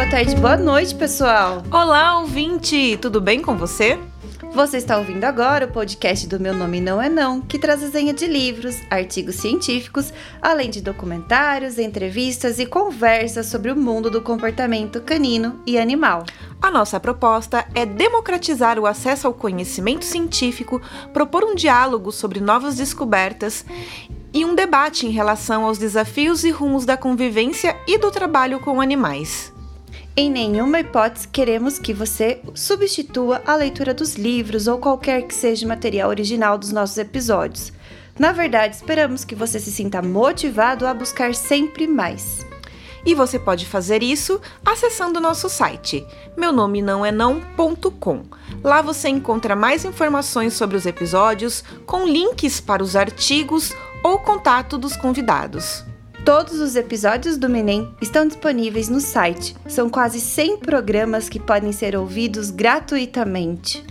[0.00, 1.62] boa tarde, boa noite, pessoal.
[1.70, 2.96] Olá, ouvinte!
[3.02, 3.98] Tudo bem com você?
[4.54, 8.14] Você está ouvindo agora o podcast do Meu Nome Não É Não, que traz resenha
[8.14, 10.10] de livros, artigos científicos,
[10.40, 16.24] além de documentários, entrevistas e conversas sobre o mundo do comportamento canino e animal.
[16.62, 20.80] A nossa proposta é democratizar o acesso ao conhecimento científico,
[21.12, 23.66] propor um diálogo sobre novas descobertas
[24.32, 28.80] e um debate em relação aos desafios e rumos da convivência e do trabalho com
[28.80, 29.52] animais.
[30.20, 35.64] Em nenhuma hipótese queremos que você substitua a leitura dos livros ou qualquer que seja
[35.64, 37.72] o material original dos nossos episódios.
[38.18, 42.44] Na verdade, esperamos que você se sinta motivado a buscar sempre mais.
[43.02, 46.06] E você pode fazer isso acessando o nosso site,
[46.36, 48.24] meu nome não é não.com.
[48.62, 53.72] Lá você encontra mais informações sobre os episódios, com links para os artigos
[54.04, 55.82] ou contato dos convidados.
[56.24, 59.56] Todos os episódios do Menem estão disponíveis no site.
[59.66, 63.82] São quase 100 programas que podem ser ouvidos gratuitamente.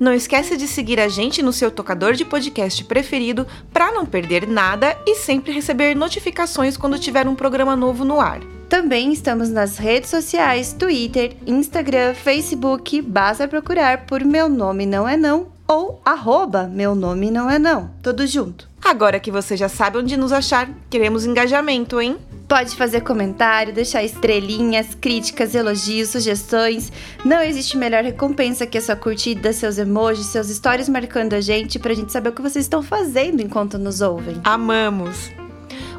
[0.00, 4.48] Não esqueça de seguir a gente no seu tocador de podcast preferido para não perder
[4.48, 8.40] nada e sempre receber notificações quando tiver um programa novo no ar.
[8.68, 13.02] Também estamos nas redes sociais, Twitter, Instagram, Facebook.
[13.02, 17.90] Basta procurar por Meu Nome Não É Não ou arroba Meu Nome Não É Não.
[18.02, 18.73] Tudo junto.
[18.84, 22.18] Agora que você já sabe onde nos achar, queremos engajamento, hein?
[22.46, 26.92] Pode fazer comentário, deixar estrelinhas, críticas, elogios, sugestões.
[27.24, 31.78] Não existe melhor recompensa que a sua curtida, seus emojis, seus stories marcando a gente
[31.78, 34.38] pra gente saber o que vocês estão fazendo enquanto nos ouvem.
[34.44, 35.43] Amamos!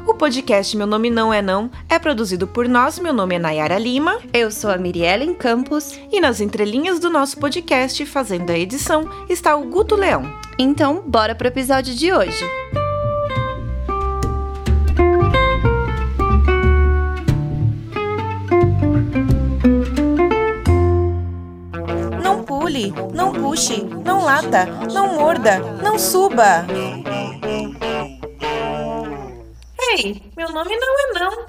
[0.06, 2.96] O podcast Meu Nome Não É Não é produzido por nós.
[2.98, 4.18] Meu nome é Nayara Lima.
[4.32, 5.98] Eu sou a Miriellen Campos.
[6.12, 10.22] E nas entrelinhas do nosso podcast, fazendo a edição, está o Guto Leão.
[10.58, 12.44] Então, bora pro episódio de hoje.
[22.22, 26.64] Não pule, não puxe, não lata, não morda, não suba.
[29.98, 31.46] Ei, meu nome não é não.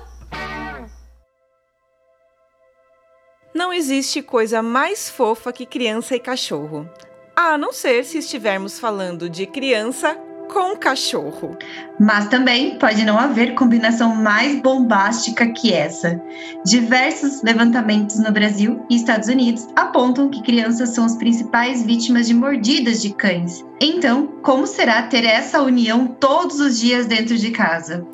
[3.53, 6.90] Não existe coisa mais fofa que criança e cachorro.
[7.36, 11.58] A não ser se estivermos falando de criança com cachorro.
[12.00, 16.22] Mas também pode não haver combinação mais bombástica que essa.
[16.66, 22.34] Diversos levantamentos no Brasil e Estados Unidos apontam que crianças são as principais vítimas de
[22.34, 23.66] mordidas de cães.
[23.81, 28.06] Então, como será ter essa união todos os dias dentro de casa?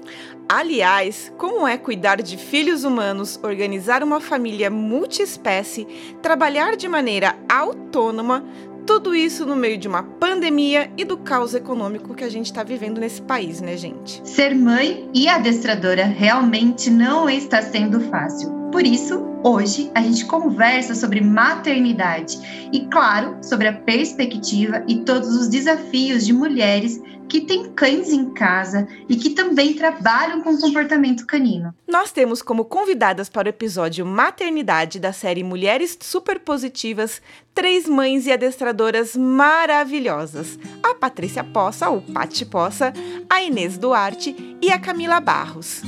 [0.48, 5.88] Aliás, como é cuidar de filhos humanos, organizar uma família multiespécie,
[6.22, 8.44] trabalhar de maneira autônoma,
[8.86, 12.64] tudo isso no meio de uma pandemia e do caos econômico que a gente está
[12.64, 14.22] vivendo nesse país, né, gente?
[14.28, 18.52] Ser mãe e adestradora realmente não está sendo fácil.
[18.72, 25.30] Por isso, hoje a gente conversa sobre maternidade e, claro, sobre a perspectiva e todos
[25.36, 31.26] os desafios de mulheres que têm cães em casa e que também trabalham com comportamento
[31.26, 31.74] canino.
[31.88, 37.22] Nós temos como convidadas para o episódio Maternidade da série Mulheres Superpositivas
[37.54, 42.94] três mães e adestradoras maravilhosas: a Patrícia Poça, ou Pati Poça,
[43.30, 45.82] a Inês Duarte e a Camila Barros.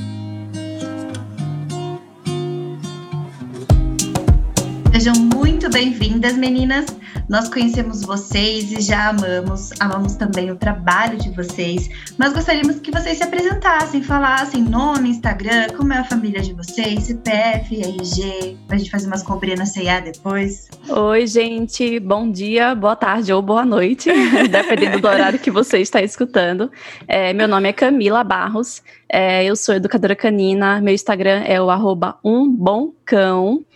[4.96, 6.86] Sejam muito bem-vindas, meninas.
[7.28, 12.92] Nós conhecemos vocês e já amamos, amamos também o trabalho de vocês, mas gostaríamos que
[12.92, 18.78] vocês se apresentassem, falassem nome, Instagram, como é a família de vocês, CPF, RG, pra
[18.78, 20.70] gente fazer umas comprinhas na C&A depois.
[20.88, 24.10] Oi, gente, bom dia, boa tarde ou boa noite,
[24.50, 26.72] dependendo do horário que você está escutando.
[27.06, 31.70] É, meu nome é Camila Barros, é, eu sou educadora canina, meu Instagram é o
[31.70, 32.18] arroba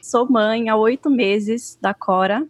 [0.09, 2.44] sou mãe há oito meses da Cora,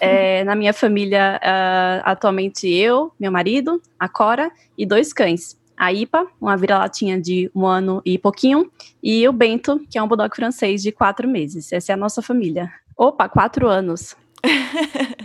[0.00, 5.56] é, na minha família, uh, atualmente eu, meu marido, a Cora e dois cães.
[5.76, 8.70] A Ipa, uma vira-latinha de um ano e pouquinho,
[9.02, 11.72] e o Bento, que é um bulldog francês de quatro meses.
[11.72, 12.72] Essa é a nossa família.
[12.96, 14.16] Opa, quatro anos.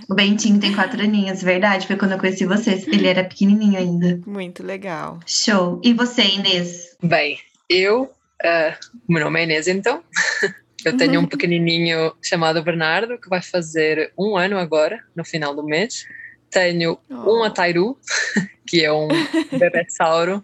[0.10, 1.88] o Bentinho tem quatro aninhos, verdade?
[1.88, 2.86] Foi quando eu conheci vocês.
[2.88, 4.19] Ele era pequenininho ainda.
[4.28, 5.19] Muito legal.
[5.25, 5.80] Show.
[5.83, 6.98] E você, Inês?
[7.01, 7.39] Bem,
[7.69, 8.04] eu.
[8.44, 8.75] Uh,
[9.07, 10.04] meu nome é Inês, então.
[10.86, 11.28] Eu tenho um uhum.
[11.28, 16.06] pequenininho chamado Bernardo, que vai fazer um ano agora, no final do mês.
[16.50, 17.39] Tenho oh.
[17.39, 17.98] um Atairu,
[18.68, 19.07] que é um
[19.51, 20.44] bebê-sauro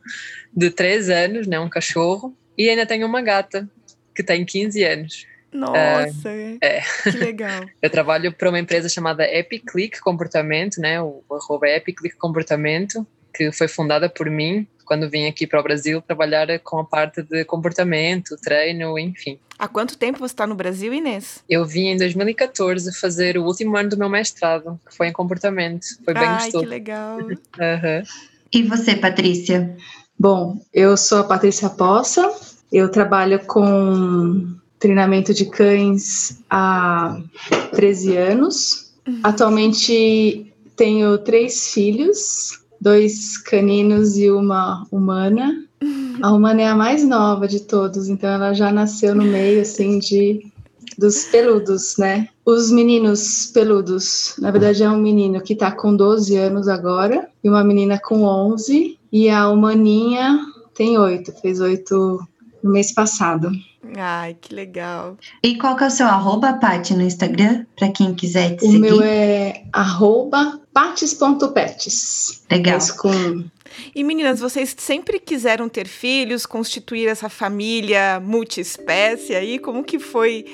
[0.53, 2.35] de 3 anos, né, um cachorro.
[2.57, 3.69] E ainda tenho uma gata,
[4.15, 5.27] que tem 15 anos.
[5.51, 6.81] Nossa, uh, é.
[7.03, 7.65] que legal.
[7.81, 13.67] eu trabalho para uma empresa chamada EpiClick Comportamento, né, o arroba EpiClick Comportamento, que foi
[13.67, 18.37] fundada por mim quando vim aqui para o Brasil trabalhar com a parte de comportamento,
[18.41, 19.37] treino, enfim.
[19.59, 21.43] Há quanto tempo você está no Brasil, Inês?
[21.49, 25.85] Eu vim em 2014 fazer o último ano do meu mestrado, que foi em comportamento.
[26.05, 26.63] Foi bem Ai, gostoso.
[26.63, 27.17] que legal.
[27.17, 28.03] Uhum.
[28.53, 29.75] E você, Patrícia?
[30.17, 32.31] Bom, eu sou a Patrícia Poça,
[32.71, 37.19] eu trabalho com treinamento de cães há
[37.73, 38.93] 13 anos.
[39.23, 45.63] Atualmente tenho três filhos, dois caninos e uma humana.
[46.21, 49.99] A humana é a mais nova de todos, então ela já nasceu no meio assim
[49.99, 50.51] de
[50.97, 52.27] dos peludos, né?
[52.43, 57.49] Os meninos peludos, na verdade é um menino que tá com 12 anos agora e
[57.49, 60.39] uma menina com 11 e a humaninha
[60.73, 62.19] tem 8, fez 8
[62.63, 63.51] no mês passado.
[63.97, 65.17] Ai, que legal.
[65.43, 67.65] E qual que é o seu arroba, Paty, no Instagram?
[67.77, 68.79] Para quem quiser te O seguir.
[68.79, 72.43] meu é arroba pates.pets.
[72.51, 72.75] Legal.
[72.75, 73.43] Mas com
[73.95, 79.59] E meninas, vocês sempre quiseram ter filhos, constituir essa família multiespécie aí?
[79.59, 80.45] Como que foi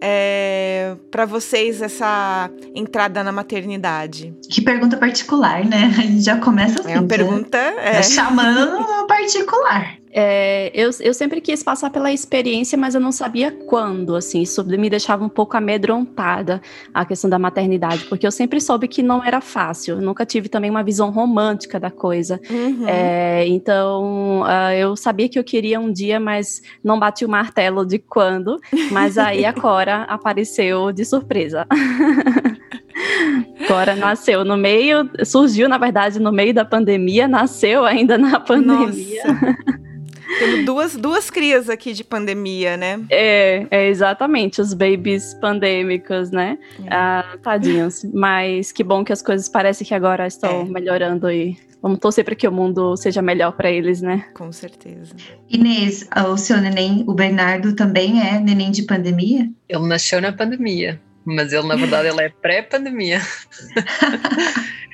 [0.00, 4.34] é, para vocês essa entrada na maternidade?
[4.50, 5.92] Que pergunta particular, né?
[5.98, 6.92] A gente já começa assim.
[6.92, 7.58] É uma já- pergunta.
[7.58, 9.96] já É, chamando no particular.
[10.12, 14.64] É, eu, eu sempre quis passar pela experiência, mas eu não sabia quando, assim, isso
[14.64, 16.60] me deixava um pouco amedrontada
[16.92, 20.48] a questão da maternidade, porque eu sempre soube que não era fácil, eu nunca tive
[20.48, 22.40] também uma visão romântica da coisa.
[22.50, 22.88] uhum.
[22.88, 27.86] É, então, ah, eu sabia que eu queria um dia, mas não bati o martelo
[27.86, 28.60] de quando,
[28.90, 31.66] mas aí a Cora apareceu de surpresa.
[33.68, 39.22] Cora nasceu no meio, surgiu, na verdade, no meio da pandemia, nasceu ainda na pandemia.
[39.24, 39.80] Nossa.
[40.38, 43.00] Temos duas, duas crias aqui de pandemia, né?
[43.10, 46.58] É, é exatamente, os babies pandêmicos, né?
[46.84, 46.88] É.
[46.90, 48.04] Ah, tadinhos.
[48.12, 50.64] Mas que bom que as coisas parecem que agora estão É.
[50.64, 54.26] melhorando e vamos torcer para que o mundo seja melhor para eles, né?
[54.34, 55.14] Com certeza.
[55.48, 59.48] Inês, o seu neném, o Bernardo, também é neném de pandemia?
[59.68, 63.20] Ele nasceu na pandemia, mas ele, na verdade, ele é pré-pandemia.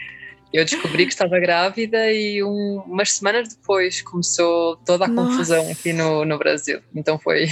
[0.52, 5.30] Eu descobri que estava grávida e um- umas semanas depois começou toda a Nossa.
[5.30, 6.80] confusão aqui no, no Brasil.
[6.94, 7.48] Então foi,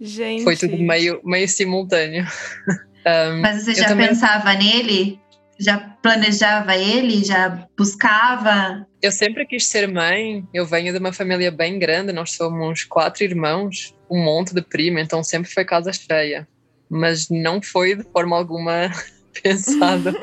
[0.00, 0.42] Gente.
[0.44, 2.26] foi tudo meio, meio simultâneo.
[3.04, 5.18] Um, Mas você eu já também- pensava nele?
[5.58, 7.24] Já planejava ele?
[7.24, 8.86] Já buscava?
[9.02, 10.46] Eu sempre quis ser mãe.
[10.54, 12.12] Eu venho de uma família bem grande.
[12.12, 16.46] Nós somos quatro irmãos, um monte de prima, então sempre foi casa cheia.
[16.88, 18.88] Mas não foi de forma alguma
[19.42, 20.14] pensado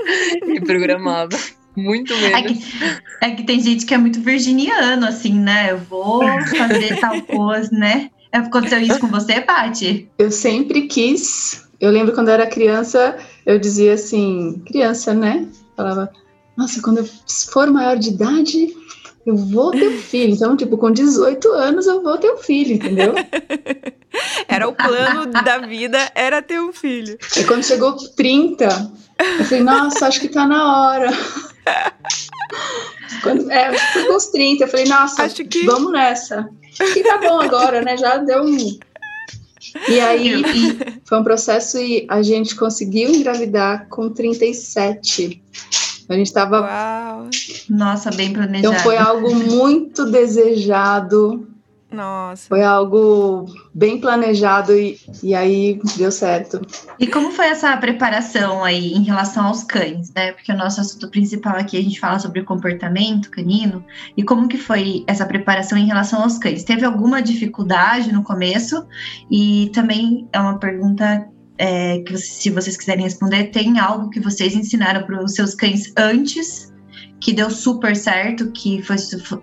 [0.48, 1.36] e programado.
[1.76, 2.64] Muito É menos.
[2.66, 2.74] que,
[3.22, 5.72] é que tem gente que é muito virginiano, assim, né?
[5.72, 6.22] Eu vou
[6.58, 8.10] fazer tal coisa, né?
[8.32, 10.10] Aconteceu isso com você, Paty?
[10.18, 11.68] Eu sempre quis.
[11.80, 15.48] Eu lembro quando eu era criança, eu dizia assim, criança, né?
[15.76, 16.12] Falava,
[16.58, 17.06] nossa, quando eu
[17.52, 18.76] for maior de idade,
[19.26, 20.34] eu vou ter um filho.
[20.34, 23.14] Então, tipo, com 18 anos eu vou ter um filho, entendeu?
[24.48, 27.18] Era o plano da vida, era ter um filho.
[27.38, 28.92] E quando chegou 30,
[29.40, 31.10] eu falei, nossa, acho que tá na hora.
[33.24, 36.50] Quando, é, acho que foi com os 30, eu falei, nossa, Acho que- vamos nessa.
[36.80, 37.98] Acho que tá bom agora, né?
[37.98, 38.80] Já deu um.
[39.88, 40.42] E aí
[41.06, 45.44] foi um processo e a gente conseguiu engravidar com 37.
[46.08, 46.62] A gente tava.
[46.62, 47.30] Uau.
[47.70, 48.74] Nossa, bem planejado.
[48.74, 51.48] Então foi algo muito desejado,
[51.92, 52.48] Nossa.
[52.48, 56.62] foi algo bem planejado e, e aí deu certo.
[57.00, 60.32] E como foi essa preparação aí em relação aos cães, né?
[60.34, 63.84] Porque o nosso assunto principal aqui a gente fala sobre comportamento canino.
[64.16, 66.64] E como que foi essa preparação em relação aos cães?
[66.64, 68.86] Teve alguma dificuldade no começo?
[69.32, 71.28] E também é uma pergunta
[71.58, 75.92] é, que se vocês quiserem responder, tem algo que vocês ensinaram para os seus cães
[75.98, 76.70] antes
[77.20, 78.96] que deu super certo, que foi,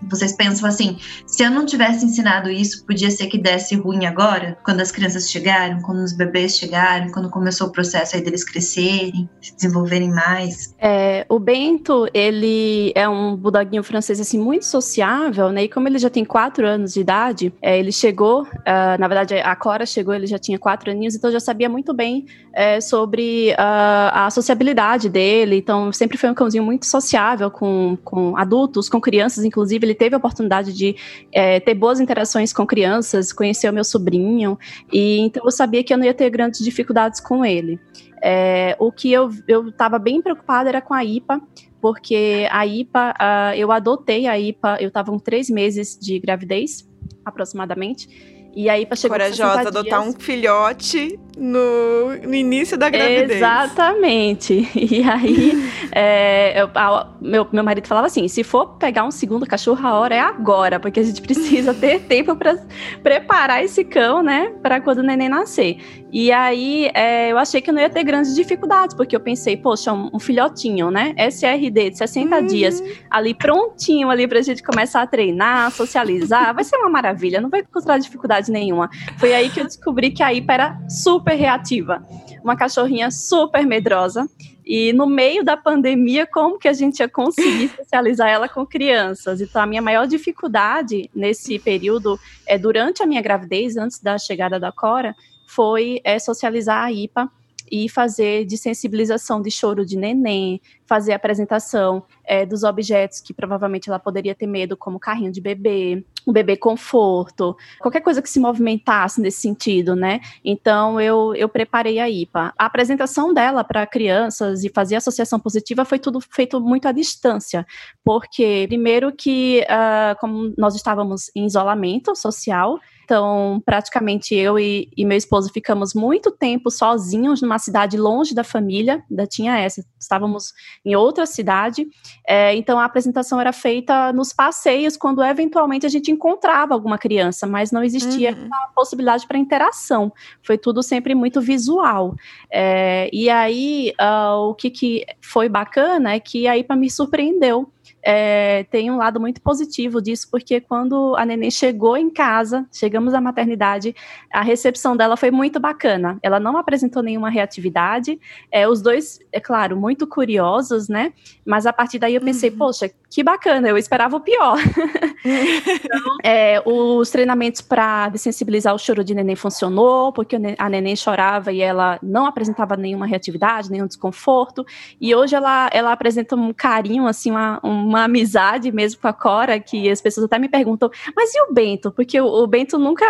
[0.08, 4.56] vocês pensam assim, se eu não tivesse ensinado isso, podia ser que desse ruim agora,
[4.64, 9.28] quando as crianças chegaram, quando os bebês chegaram, quando começou o processo aí deles crescerem,
[9.40, 10.74] se desenvolverem mais.
[10.78, 15.64] É, o Bento, ele é um bulldoguinho francês assim muito sociável, né?
[15.64, 19.34] E como ele já tem quatro anos de idade, é, ele chegou, ah, na verdade
[19.34, 23.54] a Cora chegou, ele já tinha quatro aninhos, então já sabia muito bem é, sobre
[23.58, 25.56] ah, a sociabilidade dele.
[25.56, 27.65] Então sempre foi um cãozinho muito sociável com,
[28.04, 30.96] com adultos, com crianças, inclusive ele teve a oportunidade de
[31.32, 34.58] é, ter boas interações com crianças, conhecer o meu sobrinho,
[34.92, 37.78] e então eu sabia que eu não ia ter grandes dificuldades com ele.
[38.22, 39.30] É, o que eu
[39.68, 41.40] estava bem preocupada era com a IPA,
[41.80, 46.88] porque a IPA, ah, eu adotei a IPA, eu estava com três meses de gravidez,
[47.24, 48.08] aproximadamente,
[48.56, 53.32] E aí, para chegar Corajosa, adotar um filhote no, no início da gravidez.
[53.32, 54.66] Exatamente.
[54.96, 59.44] E aí, é, eu, a, meu, meu marido falava assim: se for pegar um segundo
[59.44, 62.56] cachorro, a hora é agora, porque a gente precisa ter tempo para
[63.02, 65.78] preparar esse cão, né, para quando o neném nascer.
[66.12, 69.92] E aí, é, eu achei que não ia ter grandes dificuldades, porque eu pensei, poxa,
[69.92, 72.46] um, um filhotinho, né, SRD de 60 uhum.
[72.46, 77.50] dias, ali prontinho ali pra gente começar a treinar, socializar, vai ser uma maravilha, não
[77.50, 78.90] vai encontrar dificuldade nenhuma.
[79.18, 82.06] Foi aí que eu descobri que a IPA era super reativa,
[82.42, 84.28] uma cachorrinha super medrosa.
[84.64, 89.40] E no meio da pandemia, como que a gente ia conseguir socializar ela com crianças?
[89.40, 94.58] Então, a minha maior dificuldade nesse período, é durante a minha gravidez, antes da chegada
[94.58, 95.14] da Cora,
[95.46, 97.30] foi é, socializar a IPA
[97.70, 103.34] e fazer de sensibilização de choro de neném, fazer a apresentação é, dos objetos que
[103.34, 108.28] provavelmente ela poderia ter medo, como carrinho de bebê, o bebê conforto, qualquer coisa que
[108.28, 110.20] se movimentasse nesse sentido, né?
[110.44, 112.52] Então eu, eu preparei a IPA.
[112.58, 117.66] A apresentação dela para crianças e fazer associação positiva foi tudo feito muito à distância,
[118.04, 125.04] porque primeiro que uh, como nós estávamos em isolamento social, então, praticamente eu e, e,
[125.04, 130.52] meu esposo ficamos muito tempo sozinhos numa cidade longe da família, ainda tinha essa, estávamos
[130.86, 131.88] em outra cidade.
[132.24, 137.44] É, então, a apresentação era feita nos passeios, quando eventualmente a gente encontrava alguma criança,
[137.44, 138.48] mas não existia uhum.
[138.52, 140.12] a possibilidade para interação.
[140.44, 142.14] Foi tudo sempre muito visual.
[142.48, 147.68] É, e aí, uh, o que, que foi bacana é que aí para me surpreendeu
[148.02, 153.14] é, tem um lado muito positivo disso, porque quando a neném chegou em casa, chegamos
[153.14, 153.94] à maternidade,
[154.32, 156.18] a recepção dela foi muito bacana.
[156.22, 158.18] Ela não apresentou nenhuma reatividade,
[158.50, 161.12] é, os dois, é claro, muito curiosos, né?
[161.44, 162.58] Mas a partir daí eu pensei, uhum.
[162.58, 164.58] poxa, que bacana, eu esperava o pior.
[165.24, 171.52] então, é, os treinamentos para desensibilizar o choro de neném funcionou, porque a neném chorava
[171.52, 174.66] e ela não apresentava nenhuma reatividade, nenhum desconforto,
[175.00, 179.12] e hoje ela, ela apresenta um carinho, assim, uma, uma uma amizade mesmo com a
[179.12, 181.90] Cora, que as pessoas até me perguntam, mas e o Bento?
[181.90, 183.04] Porque o, o Bento nunca,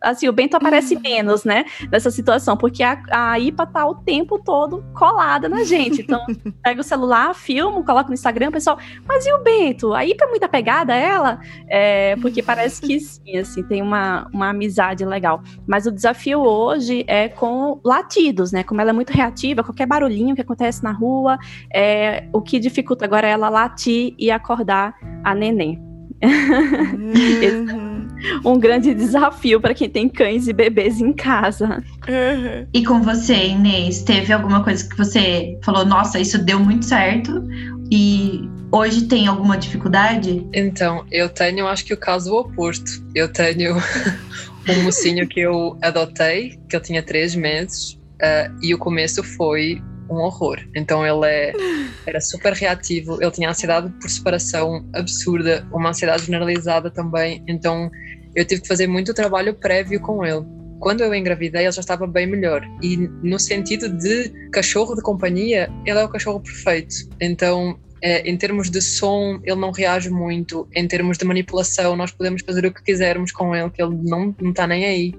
[0.00, 1.02] assim, o Bento aparece uhum.
[1.02, 6.02] menos, né, nessa situação, porque a, a IPA tá o tempo todo colada na gente.
[6.02, 6.24] Então,
[6.62, 9.94] pega o celular, filmo, coloca no Instagram, pessoal, mas e o Bento?
[9.94, 11.40] A IPA é muito apegada a ela?
[11.68, 15.42] É, porque parece que sim, assim, tem uma, uma amizade legal.
[15.66, 20.34] Mas o desafio hoje é com latidos, né, como ela é muito reativa, qualquer barulhinho
[20.34, 21.38] que acontece na rua,
[21.72, 25.80] é, o que dificulta agora é ela latir e acordar a neném.
[26.22, 28.06] Uhum.
[28.44, 31.82] um grande desafio para quem tem cães e bebês em casa.
[32.08, 32.66] Uhum.
[32.72, 37.44] E com você, Inês, teve alguma coisa que você falou, nossa, isso deu muito certo
[37.90, 40.46] e hoje tem alguma dificuldade?
[40.52, 43.04] Então, eu tenho, acho que o caso oposto.
[43.14, 43.76] Eu tenho
[44.68, 49.82] um mocinho que eu adotei, que eu tinha três meses, uh, e o começo foi
[50.08, 50.58] um horror.
[50.74, 51.52] Então ele é,
[52.06, 57.42] era super reativo, ele tinha ansiedade por separação absurda, uma ansiedade generalizada também.
[57.48, 57.90] Então
[58.34, 60.44] eu tive que fazer muito trabalho prévio com ele.
[60.80, 62.62] Quando eu engravidei, ele já estava bem melhor.
[62.82, 66.94] E no sentido de cachorro de companhia, ele é o cachorro perfeito.
[67.20, 70.68] Então, é, em termos de som, ele não reage muito.
[70.74, 74.34] Em termos de manipulação, nós podemos fazer o que quisermos com ele, que ele não,
[74.38, 75.14] não está nem aí.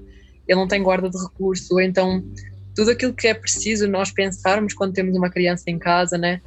[0.48, 1.80] Ele não tem guarda de recurso.
[1.80, 2.24] Então,
[2.76, 6.42] tudo aquilo que é preciso nós pensarmos quando temos uma criança em casa, né?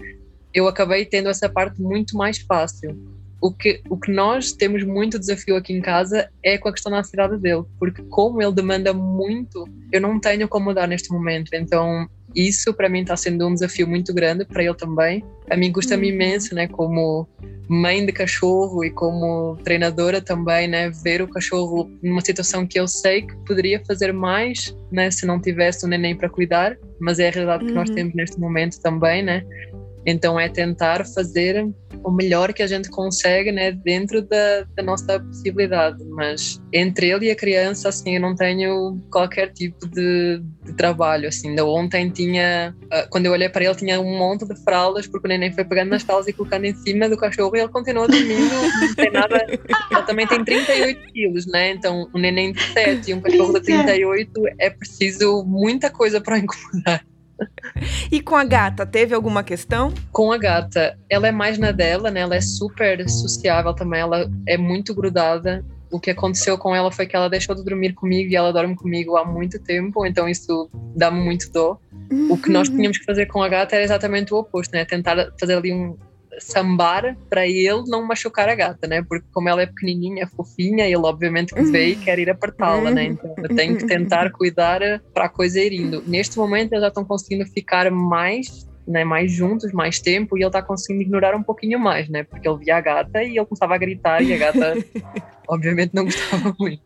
[0.52, 3.17] Eu acabei tendo essa parte muito mais fácil.
[3.40, 6.90] O que, o que nós temos muito desafio aqui em casa é com a questão
[6.90, 11.50] da ansiedade dele, porque como ele demanda muito, eu não tenho como dar neste momento.
[11.54, 15.24] Então, isso para mim está sendo um desafio muito grande, para ele também.
[15.50, 16.14] A mim custa-me uhum.
[16.14, 17.26] imenso, né, como
[17.68, 22.88] mãe de cachorro e como treinadora também, né, ver o cachorro numa situação que eu
[22.88, 27.28] sei que poderia fazer mais, né, se não tivesse o neném para cuidar, mas é
[27.28, 27.68] a realidade uhum.
[27.68, 27.94] que nós uhum.
[27.94, 29.44] temos neste momento também, né?
[30.10, 31.68] Então é tentar fazer
[32.02, 36.02] o melhor que a gente consegue, né, dentro da, da, nossa possibilidade.
[36.06, 41.28] Mas entre ele e a criança, assim, eu não tenho qualquer tipo de, de trabalho.
[41.28, 45.06] Assim, ainda ontem tinha, ah, quando eu olhei para ele, tinha um monte de fraldas,
[45.06, 47.68] porque o neném foi pegando nas fraldas e colocando em cima do cachorro e ele
[47.68, 49.46] continua dormindo, não tem nada.
[49.46, 51.72] Ele também tem 38 quilos, né?
[51.72, 56.38] Então, um neném de 7 e um cachorro de 38 é preciso muita coisa para
[56.40, 57.04] incomodar.
[58.10, 59.92] E com a gata, teve alguma questão?
[60.12, 62.20] Com a gata, ela é mais na dela, né?
[62.20, 65.64] Ela é super sociável também, ela é muito grudada.
[65.90, 68.76] O que aconteceu com ela foi que ela deixou de dormir comigo e ela dorme
[68.76, 71.78] comigo há muito tempo, então isso dá-me muito dor.
[72.28, 74.84] O que nós tínhamos que fazer com a gata era exatamente o oposto, né?
[74.84, 75.96] Tentar fazer ali um
[76.40, 79.02] sambar para ele não machucar a gata, né?
[79.08, 83.04] Porque como ela é pequenininha, fofinha, ele obviamente que vê e quer ir apertá-la, né?
[83.04, 84.80] Então eu tenho que tentar cuidar
[85.12, 86.02] para a coisa ir indo.
[86.06, 90.46] Neste momento eles já estão conseguindo ficar mais né, mais juntos, mais tempo, e ele
[90.46, 92.24] está conseguindo ignorar um pouquinho mais, né?
[92.24, 94.74] Porque ele via a gata e ele começava a gritar e a gata,
[95.48, 96.82] obviamente, não gostava muito.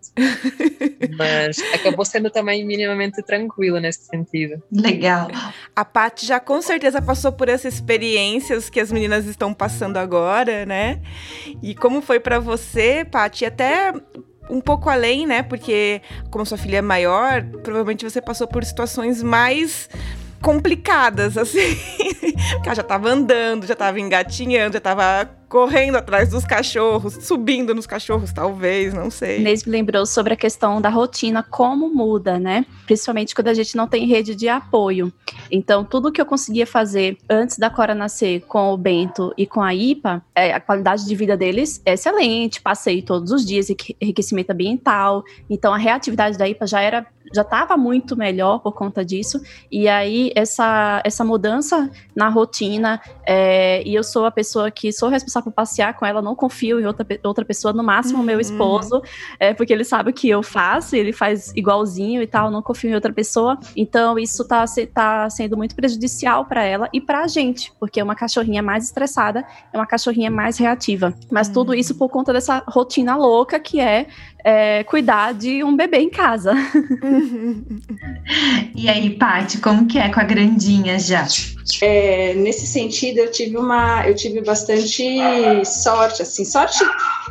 [1.16, 4.62] Mas acabou sendo também minimamente tranquila nesse sentido.
[4.70, 5.28] Legal.
[5.74, 10.64] A Paty já com certeza passou por essas experiências que as meninas estão passando agora,
[10.64, 11.00] né?
[11.62, 13.44] E como foi para você, Paty?
[13.44, 13.92] Até
[14.48, 15.42] um pouco além, né?
[15.42, 16.00] Porque
[16.30, 19.88] como sua filha é maior, provavelmente você passou por situações mais
[20.40, 21.58] complicadas, assim.
[22.64, 27.86] ela já tava andando, já tava engatinhando, já tava correndo atrás dos cachorros, subindo nos
[27.86, 29.40] cachorros, talvez, não sei.
[29.40, 32.64] Inês me lembrou sobre a questão da rotina, como muda, né?
[32.86, 35.12] Principalmente quando a gente não tem rede de apoio.
[35.50, 39.60] Então, tudo que eu conseguia fazer antes da Cora nascer com o Bento e com
[39.60, 43.68] a IPA, é, a qualidade de vida deles é excelente, passei todos os dias,
[44.00, 45.22] enriquecimento ambiental.
[45.50, 49.40] Então, a reatividade da IPA já era já estava muito melhor por conta disso.
[49.70, 55.08] E aí, essa, essa mudança na rotina, é, e eu sou a pessoa que sou
[55.08, 58.24] responsável por passear com ela, não confio em outra, outra pessoa, no máximo uhum.
[58.24, 59.02] meu esposo,
[59.38, 62.90] é, porque ele sabe o que eu faço, ele faz igualzinho e tal, não confio
[62.90, 63.58] em outra pessoa.
[63.76, 68.04] Então isso tá, tá sendo muito prejudicial para ela e para a gente, porque é
[68.04, 71.14] uma cachorrinha mais estressada, é uma cachorrinha mais reativa.
[71.30, 71.54] Mas uhum.
[71.54, 74.06] tudo isso por conta dessa rotina louca que é,
[74.44, 76.54] é cuidar de um bebê em casa.
[78.74, 81.26] e aí, Paty, como que é com a grandinha já?
[81.80, 85.02] É, nesse sentido, eu tive uma, eu tive bastante
[85.64, 86.84] sorte, assim, sorte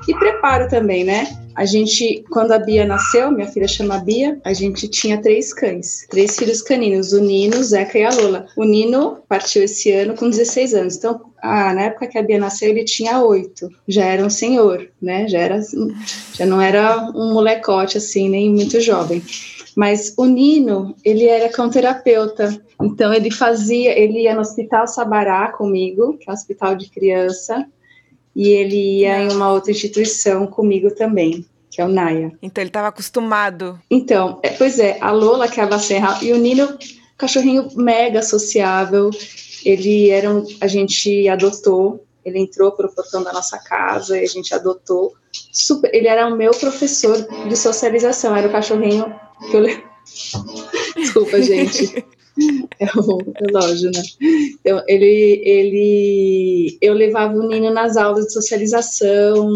[0.07, 1.27] e preparo também, né?
[1.55, 6.07] A gente, quando a Bia nasceu, minha filha chama Bia, a gente tinha três cães,
[6.09, 8.47] três filhos caninos, o Nino, Zeca e a Lola.
[8.55, 12.39] O Nino partiu esse ano com 16 anos, então ah, na época que a Bia
[12.39, 13.69] nasceu, ele tinha oito.
[13.87, 15.27] Já era um senhor, né?
[15.27, 15.59] Já era,
[16.33, 19.21] já não era um molecote assim, nem muito jovem.
[19.75, 22.61] Mas o Nino, ele era cão terapeuta.
[22.81, 27.65] Então ele fazia, ele ia no Hospital Sabará comigo, que é um hospital de criança,
[28.35, 32.31] e ele ia em uma outra instituição comigo também, que é o Naya.
[32.41, 33.79] Então ele estava acostumado.
[33.89, 36.77] Então, é, pois é, a Lola, que é a Serra, e o Nino,
[37.17, 39.09] cachorrinho mega sociável,
[39.65, 44.23] ele era um, a gente adotou, ele entrou para o portão da nossa casa e
[44.23, 45.13] a gente adotou.
[45.51, 47.17] Super, ele era o meu professor
[47.47, 49.13] de socialização, era o cachorrinho
[49.49, 49.63] que eu
[50.95, 52.05] Desculpa, gente.
[52.79, 54.01] É o relógio, né?
[54.59, 59.53] Então, ele, ele, eu levava o Nino nas aulas de socialização,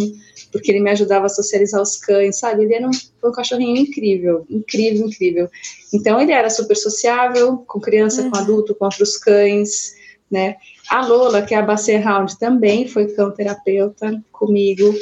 [0.51, 2.63] porque ele me ajudava a socializar os cães, sabe?
[2.63, 2.91] Ele era um,
[3.23, 5.49] um cachorrinho incrível, incrível, incrível.
[5.93, 8.31] Então, ele era super sociável, com criança, uhum.
[8.31, 9.95] com adulto, com outros cães,
[10.29, 10.57] né?
[10.89, 14.93] A Lola, que é a Basset Round, também foi cão terapeuta comigo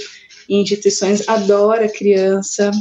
[0.50, 2.72] em instituições, adora criança,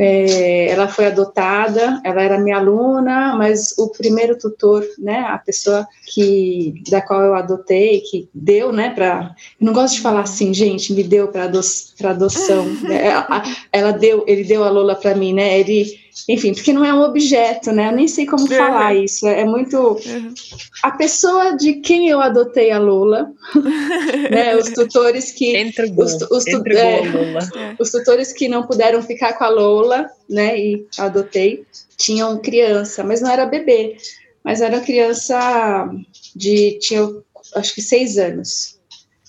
[0.00, 5.84] é, ela foi adotada, ela era minha aluna, mas o primeiro tutor, né, a pessoa
[6.06, 10.92] que da qual eu adotei, que deu, né, para, não gosto de falar assim, gente,
[10.92, 11.58] me deu para ado
[12.04, 16.84] adoção, ela, ela deu, ele deu a Lola para mim, né, ele enfim, porque não
[16.84, 17.88] é um objeto, né?
[17.88, 19.26] Eu nem sei como falar isso.
[19.26, 19.76] É muito.
[19.78, 20.34] Uhum.
[20.82, 23.30] A pessoa de quem eu adotei a Lola,
[24.30, 24.56] né?
[24.56, 25.56] Os tutores que.
[25.56, 27.76] Entregou, os, os, entregou é, Lola.
[27.78, 30.58] os tutores que não puderam ficar com a Lola, né?
[30.58, 31.64] E adotei,
[31.96, 33.96] tinham criança, mas não era bebê,
[34.42, 35.88] mas era criança
[36.34, 36.78] de.
[36.80, 37.08] tinha
[37.54, 38.78] acho que seis anos.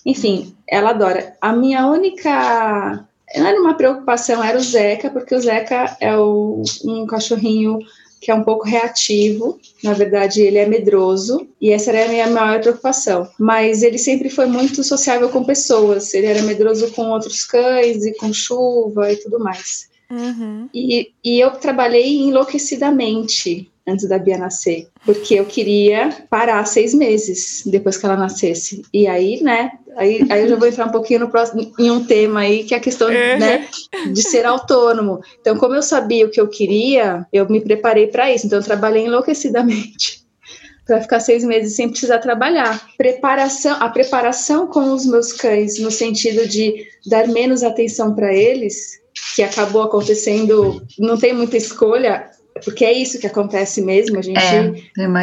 [0.04, 1.36] Enfim, ela adora.
[1.40, 7.06] A minha única era uma preocupação, era o Zeca, porque o Zeca é o, um
[7.06, 7.78] cachorrinho
[8.20, 12.26] que é um pouco reativo, na verdade ele é medroso, e essa era a minha
[12.28, 13.26] maior preocupação.
[13.38, 18.14] Mas ele sempre foi muito sociável com pessoas, ele era medroso com outros cães e
[18.14, 19.89] com chuva e tudo mais.
[20.10, 20.68] Uhum.
[20.74, 27.62] E, e eu trabalhei enlouquecidamente antes da Bia nascer, porque eu queria parar seis meses
[27.66, 28.82] depois que ela nascesse.
[28.92, 32.04] E aí, né, aí, aí eu já vou entrar um pouquinho no próximo, em um
[32.04, 33.38] tema aí, que é a questão, uhum.
[33.38, 33.68] né,
[34.12, 35.20] de ser autônomo.
[35.40, 38.46] Então, como eu sabia o que eu queria, eu me preparei para isso.
[38.46, 40.22] Então, eu trabalhei enlouquecidamente
[40.86, 42.80] para ficar seis meses sem precisar trabalhar.
[42.96, 49.00] Preparação, a preparação com os meus cães, no sentido de dar menos atenção para eles,
[49.34, 52.30] que acabou acontecendo, não tem muita escolha,
[52.64, 54.38] porque é isso que acontece mesmo, a gente.
[54.38, 54.72] É,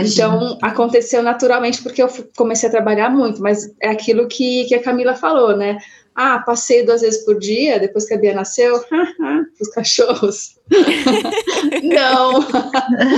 [0.03, 4.81] então aconteceu naturalmente porque eu comecei a trabalhar muito, mas é aquilo que, que a
[4.81, 5.77] Camila falou, né?
[6.15, 8.83] Ah, passei duas vezes por dia depois que a Bia nasceu,
[9.61, 10.57] os cachorros.
[11.83, 12.41] não.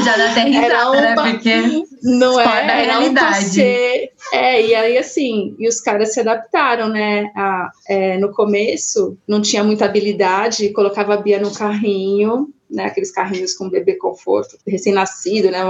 [0.03, 1.15] Já dá até risada, era um, né?
[1.15, 6.89] Porque não é, era um passeio, É, e aí assim, e os caras se adaptaram,
[6.89, 7.31] né?
[7.35, 12.85] A, é, no começo não tinha muita habilidade, colocava a Bia no carrinho, né?
[12.85, 15.61] Aqueles carrinhos com bebê conforto, recém-nascido, né?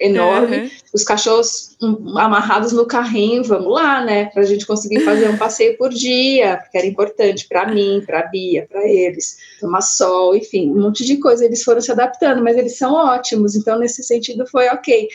[0.00, 0.56] Enorme.
[0.56, 0.70] Uhum.
[0.94, 4.26] Os cachorros um, amarrados no carrinho, vamos lá, né?
[4.26, 8.66] Pra gente conseguir fazer um passeio por dia, que era importante para mim, para Bia,
[8.70, 9.36] para eles.
[9.60, 11.44] Tomar sol, enfim, um monte de coisa.
[11.44, 13.54] Eles foram se adaptando, mas eles são ótimos.
[13.54, 15.08] Então, nesse sentido, foi ok.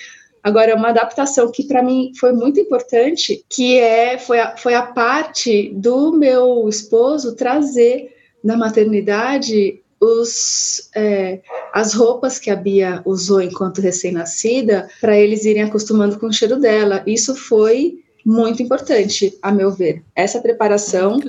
[0.43, 4.82] Agora, uma adaptação que para mim foi muito importante, que é foi a, foi a
[4.82, 13.39] parte do meu esposo trazer na maternidade os, é, as roupas que a Bia usou
[13.39, 17.04] enquanto recém-nascida para eles irem acostumando com o cheiro dela.
[17.06, 20.04] Isso foi muito importante, a meu ver.
[20.15, 21.19] Essa preparação,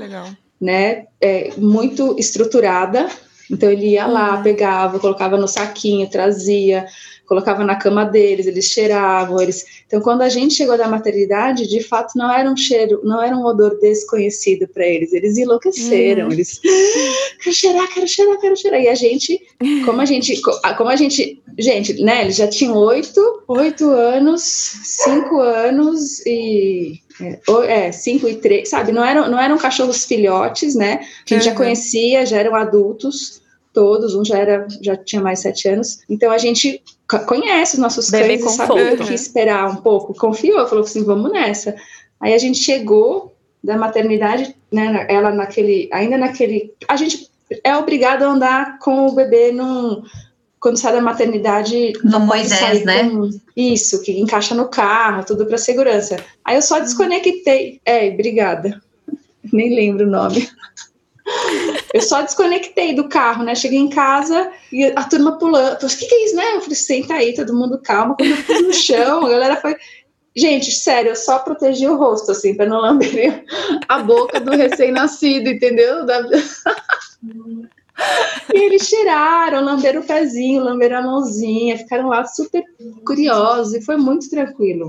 [0.58, 3.08] né, é muito estruturada.
[3.50, 4.42] Então ele ia lá, uhum.
[4.42, 6.86] pegava, colocava no saquinho, trazia
[7.32, 9.64] colocava na cama deles, eles cheiravam, eles.
[9.86, 13.34] Então, quando a gente chegou da maternidade, de fato, não era um cheiro, não era
[13.34, 15.14] um odor desconhecido para eles.
[15.14, 16.32] Eles enlouqueceram, uhum.
[16.32, 16.60] eles
[17.42, 18.80] quero cheirar, quero cheirar, quero cheirar.
[18.82, 19.40] E a gente,
[19.86, 20.42] como a gente,
[20.76, 22.20] como a gente, gente, né?
[22.20, 28.92] Eles já tinham oito, oito anos, cinco anos e é, é, cinco e três, sabe?
[28.92, 31.00] Não eram, não eram cachorros filhotes, né?
[31.00, 31.50] A gente uhum.
[31.50, 33.41] já conhecia, já eram adultos
[33.72, 36.00] todos, um já era, já tinha mais sete anos.
[36.08, 36.82] Então a gente
[37.26, 40.14] conhece os nossos Bebê cães e sabe o que esperar um pouco.
[40.14, 41.74] Confiou, falou assim, vamos nessa.
[42.20, 47.30] Aí a gente chegou da maternidade, né, ela naquele, ainda naquele, a gente
[47.62, 50.02] é obrigado a andar com o bebê num,
[50.62, 53.08] quando sai da maternidade, no Moisés, né?
[53.08, 56.16] Com, isso, que encaixa no carro, tudo para segurança.
[56.44, 57.80] Aí eu só desconectei.
[57.84, 58.80] É, obrigada.
[59.52, 60.48] Nem lembro o nome.
[61.92, 63.54] Eu só desconectei do carro, né?
[63.54, 65.84] Cheguei em casa e a turma pulando.
[65.84, 66.54] O que, que é isso, né?
[66.54, 68.16] Eu falei, senta aí, todo mundo calma.
[68.16, 69.76] Quando eu pus no chão, a galera foi.
[70.34, 73.44] Gente, sério, eu só protegi o rosto, assim, para não lamber
[73.86, 76.06] a boca do recém-nascido, entendeu?
[76.06, 76.22] Da...
[78.52, 82.64] E eles cheiraram, lamberam o pezinho, lamberam a mãozinha, ficaram lá super
[83.04, 84.88] curiosos e foi muito tranquilo.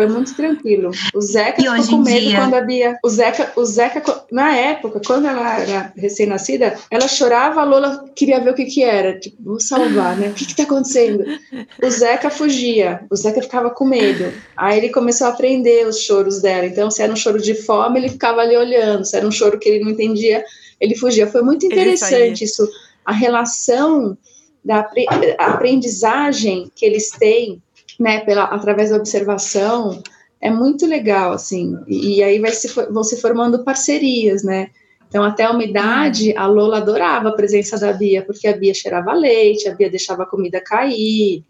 [0.00, 0.92] Foi muito tranquilo.
[1.14, 2.38] O Zeca e ficou com medo dia...
[2.38, 2.98] quando a Bia.
[3.04, 8.40] O Zeca, o Zeca, na época, quando ela era recém-nascida, ela chorava, a Lola queria
[8.40, 9.20] ver o que que era.
[9.20, 10.28] Tipo, vou salvar, né?
[10.28, 11.22] O que que tá acontecendo?
[11.84, 14.32] O Zeca fugia, o Zeca ficava com medo.
[14.56, 16.64] Aí ele começou a aprender os choros dela.
[16.64, 19.04] Então, se era um choro de fome, ele ficava ali olhando.
[19.04, 20.42] Se era um choro que ele não entendia,
[20.80, 21.26] ele fugia.
[21.26, 22.66] Foi muito interessante isso.
[23.04, 24.16] A relação
[24.64, 24.88] da
[25.38, 27.62] aprendizagem que eles têm
[28.00, 30.02] né, pela, através da observação,
[30.40, 34.70] é muito legal, assim, e, e aí vai se, vão se formando parcerias, né,
[35.10, 39.12] então, até a umidade, a Lola adorava a presença da Bia, porque a Bia cheirava
[39.12, 41.44] leite, a Bia deixava a comida cair.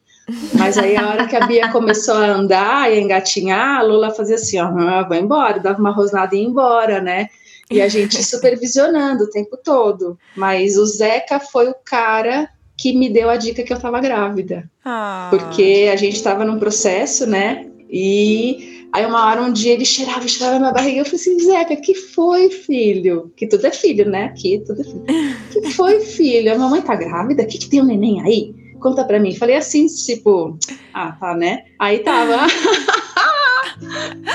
[0.54, 4.14] Mas aí, a hora que a Bia começou a andar e a engatinhar, a Lola
[4.14, 7.28] fazia assim: ó, ah, vou embora, dava uma rosnada e ia embora, né?
[7.70, 10.18] E a gente supervisionando o tempo todo.
[10.34, 12.48] Mas o Zeca foi o cara
[12.80, 14.68] que me deu a dica que eu estava grávida.
[14.82, 15.28] Ah.
[15.28, 17.66] Porque a gente estava num processo, né?
[17.90, 21.00] E aí uma hora, um dia, ele cheirava, cheirava na barriga.
[21.00, 23.30] Eu falei assim, Zeca, que foi, filho?
[23.36, 24.24] Que tudo é filho, né?
[24.24, 25.04] Aqui tudo é filho.
[25.52, 26.54] que foi, filho?
[26.54, 27.42] A mamãe tá grávida?
[27.42, 28.54] O que, que tem um neném aí?
[28.80, 29.34] Conta pra mim.
[29.34, 30.56] Falei assim, tipo,
[30.94, 31.64] ah, tá, né?
[31.78, 32.46] Aí tava.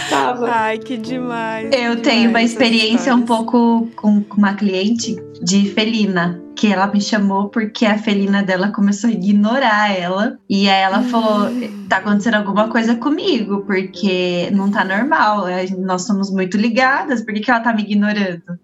[0.10, 0.50] Tava.
[0.50, 1.70] Ai, que demais.
[1.72, 7.02] Eu tenho uma experiência um pouco com, com uma cliente de felina que ela me
[7.02, 10.40] chamou porque a felina dela começou a ignorar ela.
[10.50, 11.10] E aí ela hum.
[11.10, 11.50] falou:
[11.88, 15.46] tá acontecendo alguma coisa comigo, porque não tá normal.
[15.80, 18.60] Nós somos muito ligadas, por que, que ela tá me ignorando?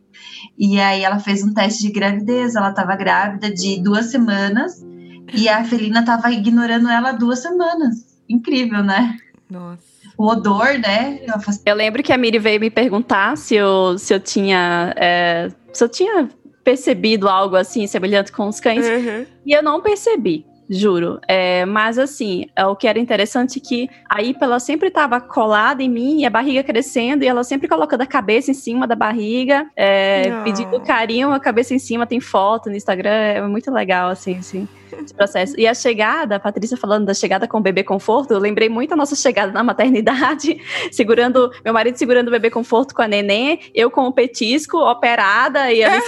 [0.58, 4.84] E aí ela fez um teste de gravidez, ela tava grávida de duas semanas
[5.34, 8.20] e a felina tava ignorando ela duas semanas.
[8.28, 9.18] Incrível, né?
[9.50, 9.91] Nossa
[10.22, 11.20] o odor, né?
[11.24, 14.94] Eu, eu, lembro que a Miri veio me perguntar se eu, se eu tinha.
[14.96, 16.30] É, se eu tinha
[16.64, 18.86] percebido algo assim, semelhante com os cães.
[18.86, 19.26] Uhum.
[19.44, 21.20] E eu não percebi juro.
[21.28, 25.20] É, mas assim, é o que era interessante é que a Ipa ela sempre estava
[25.20, 28.86] colada em mim e a barriga crescendo e ela sempre colocando a cabeça em cima
[28.88, 33.72] da barriga, é, pedindo carinho, a cabeça em cima, tem foto no Instagram, é muito
[33.72, 34.68] legal, assim, assim
[35.00, 35.54] esse processo.
[35.58, 38.94] E a chegada, a Patrícia falando da chegada com o bebê conforto, eu lembrei muito
[38.94, 43.60] a nossa chegada na maternidade, segurando, meu marido segurando o bebê conforto com a neném,
[43.74, 46.02] eu com o petisco, operada, e ali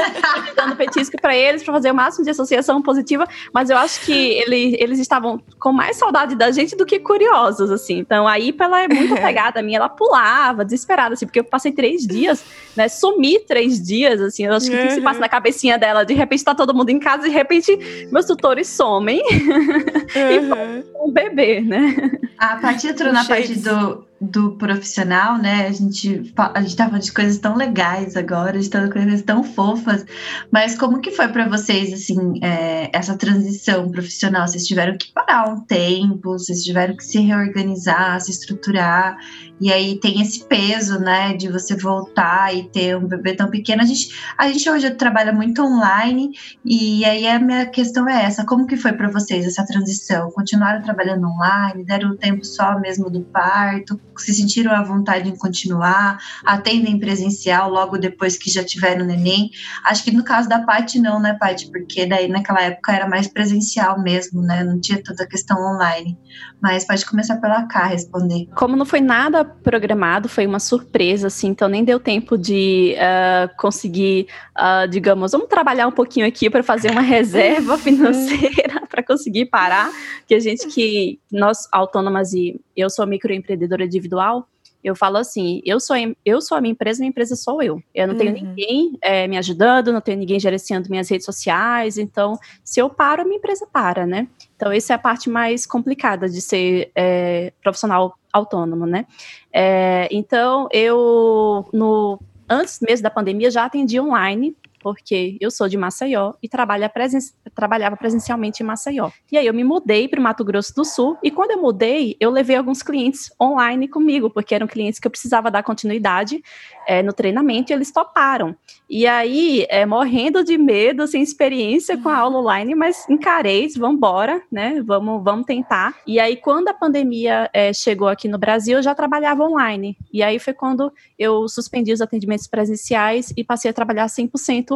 [0.54, 4.12] dando petisco para eles, para fazer o máximo de associação positiva, mas eu acho que
[4.12, 7.98] ele, eles estavam com mais saudade da gente do que curiosos, assim.
[7.98, 11.44] Então a Ipa, ela é muito apegada a mim, ela pulava, desesperada, assim, porque eu
[11.44, 12.44] passei três dias,
[12.76, 16.04] né, sumi três dias, assim, eu acho que o que se passa na cabecinha dela,
[16.04, 17.76] de repente tá todo mundo em casa, de repente
[18.10, 20.82] meus tutores somem uhum.
[20.82, 21.94] e um bebê, né?
[22.38, 25.66] A parte entrou na parte do, do profissional, né?
[25.66, 28.92] A gente a gente tá falando de coisas tão legais agora, a gente tá falando
[28.92, 30.04] de coisas tão fofas,
[30.50, 34.46] mas como que foi para vocês assim é, essa transição profissional?
[34.46, 39.16] Vocês tiveram que parar um tempo, vocês tiveram que se reorganizar, se estruturar,
[39.60, 43.82] e aí tem esse peso, né, de você voltar e ter um bebê tão pequeno.
[43.82, 46.30] A gente a gente hoje trabalha muito online
[46.64, 50.30] e aí a minha questão é essa: como que foi para vocês essa transição?
[50.30, 51.84] Continuaram trabalhando online?
[51.84, 54.00] Deram o tempo só mesmo do parto?
[54.18, 59.50] se sentiram à vontade em continuar, atendem presencial logo depois que já tiveram neném.
[59.84, 61.70] Acho que no caso da Paty não, né, Paty?
[61.70, 64.64] Porque daí naquela época era mais presencial mesmo, né?
[64.64, 66.18] Não tinha toda a questão online.
[66.60, 68.48] Mas pode começar pela Cá responder.
[68.54, 73.56] Como não foi nada programado, foi uma surpresa, assim, então nem deu tempo de uh,
[73.56, 79.46] conseguir, uh, digamos, vamos trabalhar um pouquinho aqui para fazer uma reserva financeira para conseguir
[79.46, 79.90] parar.
[80.26, 84.48] Que a gente que nós autônomas e eu sou microempreendedora individual,
[84.86, 87.82] eu falo assim, eu sou, eu sou a minha empresa, minha empresa sou eu.
[87.92, 88.18] Eu não uhum.
[88.20, 92.88] tenho ninguém é, me ajudando, não tenho ninguém gerenciando minhas redes sociais, então, se eu
[92.88, 94.28] paro, a minha empresa para, né?
[94.56, 99.06] Então, essa é a parte mais complicada de ser é, profissional autônomo, né?
[99.52, 105.76] É, então, eu, no, antes mesmo da pandemia, já atendi online, porque eu sou de
[105.76, 106.48] Maceió e
[106.94, 107.18] presen
[107.52, 109.10] trabalhava presencialmente em Maceió.
[109.32, 112.16] E aí eu me mudei para o Mato Grosso do Sul e quando eu mudei,
[112.20, 116.40] eu levei alguns clientes online comigo, porque eram clientes que eu precisava dar continuidade
[116.86, 118.54] é, no treinamento e eles toparam.
[118.88, 123.96] E aí, é, morrendo de medo, sem experiência com a aula online, mas encarei, vamos
[123.96, 124.80] embora, né?
[124.86, 125.96] Vamos, vamos tentar.
[126.06, 129.98] E aí, quando a pandemia é, chegou aqui no Brasil, eu já trabalhava online.
[130.12, 134.75] E aí foi quando eu suspendi os atendimentos presenciais e passei a trabalhar 100%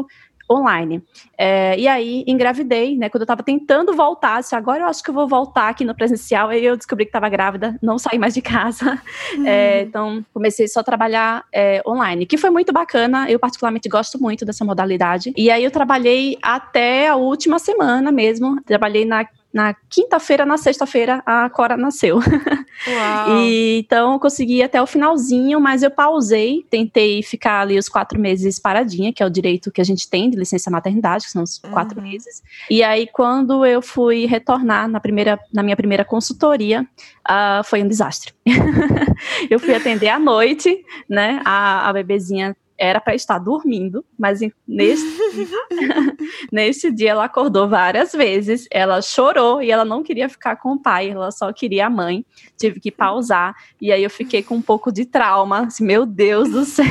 [0.50, 1.02] online.
[1.38, 3.08] É, e aí engravidei, né?
[3.08, 5.94] Quando eu estava tentando voltar, disse, agora eu acho que eu vou voltar aqui no
[5.94, 6.48] presencial.
[6.48, 9.00] Aí eu descobri que estava grávida, não saí mais de casa.
[9.36, 9.46] Uhum.
[9.46, 13.30] É, então comecei só a trabalhar é, online, que foi muito bacana.
[13.30, 15.32] Eu particularmente gosto muito dessa modalidade.
[15.36, 18.60] E aí eu trabalhei até a última semana mesmo.
[18.64, 22.20] Trabalhei na na quinta-feira, na sexta-feira, a Cora nasceu.
[23.42, 28.18] e, então, eu consegui até o finalzinho, mas eu pausei, tentei ficar ali os quatro
[28.18, 31.42] meses paradinha, que é o direito que a gente tem de licença maternidade, que são
[31.42, 32.06] os quatro uhum.
[32.06, 32.42] meses.
[32.70, 36.86] E aí, quando eu fui retornar na, primeira, na minha primeira consultoria,
[37.28, 38.32] uh, foi um desastre.
[39.50, 41.42] eu fui atender à noite, né?
[41.44, 45.04] A, a bebezinha era para estar dormindo, mas nesse,
[46.50, 50.78] nesse dia ela acordou várias vezes, ela chorou e ela não queria ficar com o
[50.80, 52.24] pai, ela só queria a mãe,
[52.56, 56.48] tive que pausar, e aí eu fiquei com um pouco de trauma, assim, meu Deus
[56.48, 56.86] do céu.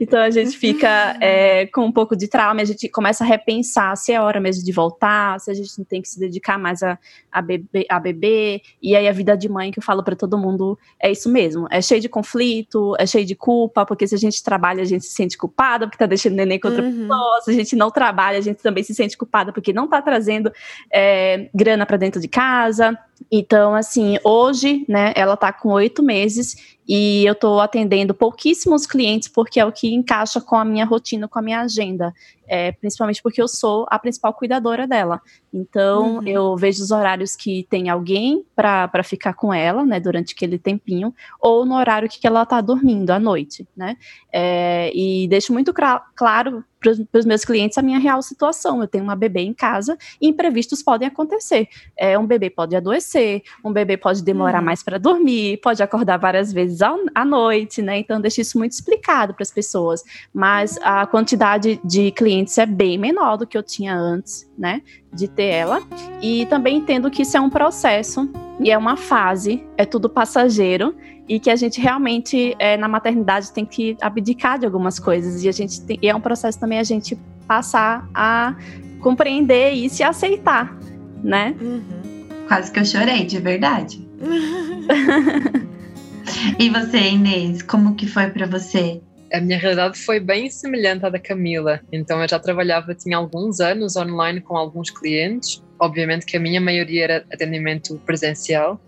[0.00, 3.96] Então a gente fica é, com um pouco de trauma, a gente começa a repensar
[3.96, 6.82] se é hora mesmo de voltar, se a gente não tem que se dedicar mais
[6.82, 6.98] a,
[7.30, 8.62] a, bebê, a bebê.
[8.82, 11.66] E aí a vida de mãe que eu falo para todo mundo é isso mesmo.
[11.70, 15.04] É cheio de conflito, é cheio de culpa, porque se a gente trabalha, a gente
[15.04, 17.00] se sente culpada porque tá deixando neném com outra uhum.
[17.02, 17.40] pessoa.
[17.42, 20.52] Se a gente não trabalha, a gente também se sente culpada porque não tá trazendo
[20.92, 22.98] é, grana para dentro de casa.
[23.30, 29.28] Então, assim, hoje, né, ela tá com oito meses e eu estou atendendo pouquíssimos clientes
[29.28, 32.12] porque é o que encaixa com a minha rotina, com a minha agenda
[32.50, 35.22] é, principalmente porque eu sou a principal cuidadora dela.
[35.54, 36.26] Então, uhum.
[36.26, 41.14] eu vejo os horários que tem alguém para ficar com ela, né, durante aquele tempinho,
[41.40, 43.96] ou no horário que ela está dormindo à noite, né?
[44.32, 45.72] É, e deixo muito
[46.16, 48.80] claro para os meus clientes a minha real situação.
[48.80, 51.68] Eu tenho uma bebê em casa e imprevistos podem acontecer.
[51.96, 54.64] É, um bebê pode adoecer, um bebê pode demorar uhum.
[54.64, 56.80] mais para dormir, pode acordar várias vezes
[57.14, 57.98] à noite, né?
[57.98, 60.02] Então, deixo isso muito explicado para as pessoas.
[60.32, 64.82] Mas a quantidade de clientes clientes é bem menor do que eu tinha antes, né,
[65.12, 65.82] de ter ela.
[66.22, 70.94] E também entendo que isso é um processo e é uma fase, é tudo passageiro
[71.28, 75.48] e que a gente realmente é, na maternidade tem que abdicar de algumas coisas e
[75.48, 78.54] a gente tem, e é um processo também a gente passar a
[79.00, 80.76] compreender isso e aceitar,
[81.22, 81.54] né?
[81.60, 82.26] Uhum.
[82.48, 84.06] Quase que eu chorei, de verdade.
[86.58, 89.00] e você, Inês, como que foi para você?
[89.32, 91.80] A minha realidade foi bem semelhante à da Camila.
[91.92, 95.62] Então eu já trabalhava, tinha alguns anos online com alguns clientes.
[95.78, 98.80] Obviamente que a minha maioria era atendimento presencial.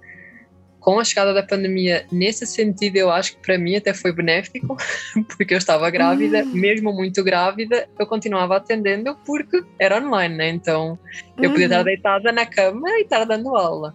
[0.81, 4.77] Com a chegada da pandemia, nesse sentido, eu acho que para mim até foi benéfico,
[5.37, 6.55] porque eu estava grávida, uhum.
[6.55, 10.49] mesmo muito grávida, eu continuava atendendo porque era online, né?
[10.49, 10.99] Então
[11.41, 11.85] eu podia estar uhum.
[11.85, 13.95] deitada na cama e estar dando aula.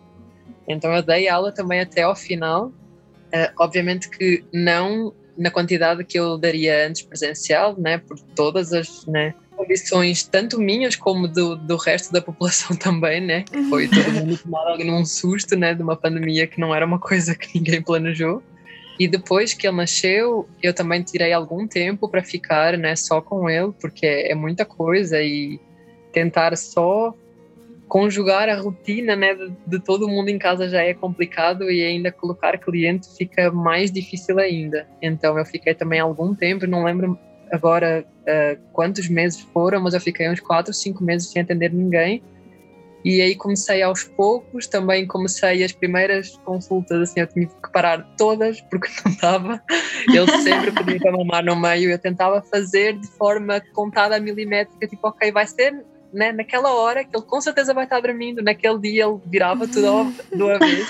[0.65, 2.67] Então eu dei aula também até ao final.
[2.67, 9.05] Uh, obviamente que não na quantidade que eu daria antes presencial, né, por todas as,
[9.05, 13.43] né, condições, tanto minhas como do, do resto da população também, né?
[13.43, 15.73] Que foi todo mundo tomado num susto, né?
[15.73, 18.43] De uma pandemia que não era uma coisa que ninguém planejou.
[18.99, 22.95] E depois que ele nasceu, eu também tirei algum tempo para ficar, né?
[22.95, 25.59] Só com ele, porque é muita coisa e
[26.11, 27.13] tentar só
[27.87, 32.57] conjugar a rotina né, de, todo mundo em casa já é complicado e ainda colocar
[32.57, 34.87] cliente fica mais difícil ainda.
[35.01, 37.17] Então eu fiquei também algum tempo, não lembro
[37.51, 42.21] agora uh, quantos meses foram, mas eu fiquei uns 4, 5 meses sem atender ninguém.
[43.05, 47.99] E aí comecei aos poucos, também comecei as primeiras consultas, assim, eu tinha que parar
[48.17, 49.61] todas porque não estava.
[50.09, 55.31] Ele sempre podia mamar no meio, eu tentava fazer de forma contada milimétrica, tipo, ok,
[55.31, 59.19] vai ser né, naquela hora que ele com certeza vai estar dormindo, naquele dia ele
[59.25, 60.87] virava tudo de uma vez.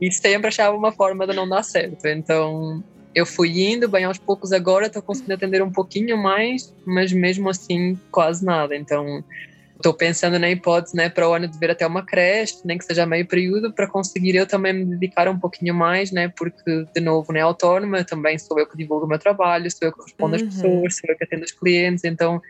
[0.00, 2.06] e sempre achava uma forma de não dar certo.
[2.06, 2.82] Então
[3.14, 7.48] eu fui indo bem aos poucos agora, estou conseguindo atender um pouquinho mais, mas mesmo
[7.48, 8.74] assim quase nada.
[8.74, 9.22] Então
[9.76, 12.84] estou pensando na hipótese, né, para o ano de ver até uma creche, nem que
[12.84, 17.00] seja meio período, para conseguir eu também me dedicar um pouquinho mais, né, porque de
[17.00, 20.36] novo, né, autónoma, também sou eu que divulgo o meu trabalho, sou eu que respondo
[20.36, 20.48] uhum.
[20.48, 22.40] às pessoas, sou eu que atendo os clientes, então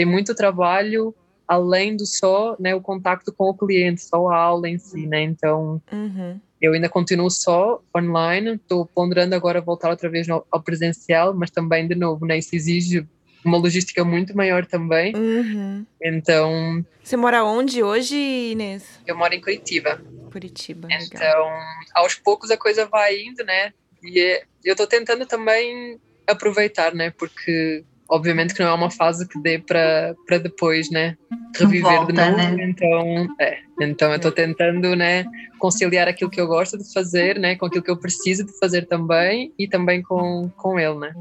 [0.00, 1.14] tem muito trabalho
[1.46, 5.20] além do só né, o contato com o cliente, só a aula em si, né?
[5.20, 6.40] Então, uhum.
[6.58, 11.86] eu ainda continuo só online, estou ponderando agora voltar outra vez ao presencial, mas também,
[11.86, 13.06] de novo, né, isso exige
[13.44, 15.14] uma logística muito maior também.
[15.14, 15.84] Uhum.
[16.02, 16.82] Então...
[17.02, 18.16] Você mora onde hoje,
[18.52, 19.00] Inês?
[19.06, 20.00] Eu moro em Curitiba.
[20.32, 21.50] Curitiba, Então, legal.
[21.94, 23.74] aos poucos a coisa vai indo, né?
[24.02, 27.10] E é, eu estou tentando também aproveitar, né?
[27.10, 31.16] Porque obviamente que não é uma fase que dê para depois, né,
[31.56, 32.56] reviver Volta, de novo, né?
[32.60, 35.24] então, é, então eu estou tentando, né,
[35.58, 38.86] conciliar aquilo que eu gosto de fazer, né, com aquilo que eu preciso de fazer
[38.86, 41.12] também e também com, com ele, né.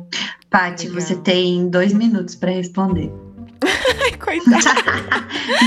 [0.49, 3.11] Paty, você tem dois minutos para responder.
[4.19, 4.79] Coitada.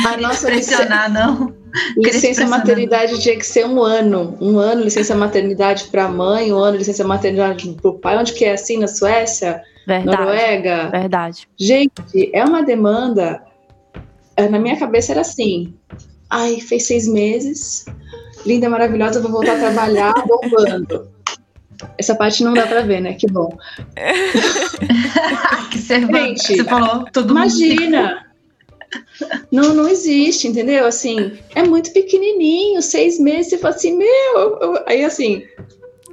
[0.13, 1.55] A nossa pressionar, não.
[1.97, 4.37] Licença maternidade tinha que ser um ano.
[4.41, 8.17] Um ano licença maternidade para a mãe, um ano licença maternidade para o pai.
[8.17, 9.63] Onde que é assim na Suécia?
[9.87, 10.89] Verdade, Noruega.
[10.91, 11.49] Verdade.
[11.59, 13.43] Gente, é uma demanda.
[14.37, 15.75] É, na minha cabeça era assim.
[16.31, 17.85] Ai, fez seis meses.
[18.47, 21.11] Linda, maravilhosa, vou voltar a trabalhar bombando.
[21.99, 23.15] Essa parte não dá pra ver, né?
[23.15, 23.57] Que bom.
[25.71, 28.27] que Gente, você falou todo Imagina!
[29.51, 30.87] Não, não existe, entendeu?
[30.87, 35.45] Assim, é muito pequenininho, seis meses, você fala assim, meu, eu, eu, aí assim,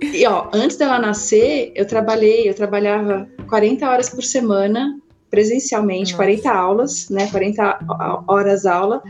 [0.01, 4.97] e ó, antes dela nascer, eu trabalhei, eu trabalhava 40 horas por semana,
[5.29, 6.23] presencialmente, Nossa.
[6.23, 7.27] 40 aulas, né?
[7.27, 7.79] 40
[8.27, 9.01] horas aula,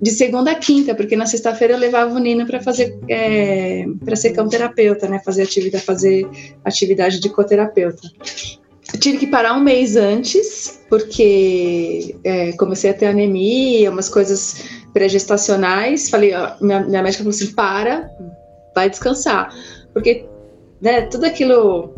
[0.00, 4.16] de segunda a quinta, porque na sexta-feira eu levava o Nino para fazer é, para
[4.16, 5.20] ser terapeuta, né?
[5.24, 6.28] Fazer atividade, fazer
[6.64, 8.08] atividade de coterapeuta.
[8.92, 14.64] Eu tive que parar um mês antes, porque é, comecei a ter anemia, umas coisas
[14.92, 16.08] pré-gestacionais.
[16.08, 18.08] Falei, ó, minha, minha médica falou assim: para,
[18.74, 19.52] vai descansar
[19.94, 20.26] porque
[20.82, 21.94] né, tudo aquilo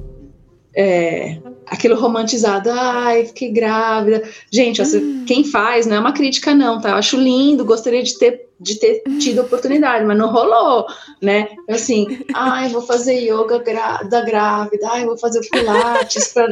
[0.77, 4.23] é, aquilo romantizado, ai, fiquei grávida.
[4.53, 5.25] Gente, hum.
[5.27, 6.91] quem faz não é uma crítica, não, tá?
[6.91, 10.87] Eu acho lindo, gostaria de ter, de ter tido oportunidade, mas não rolou,
[11.21, 11.49] né?
[11.69, 13.59] Assim, ai, vou fazer yoga
[14.09, 16.49] da grávida, ai, vou fazer pilates, pra,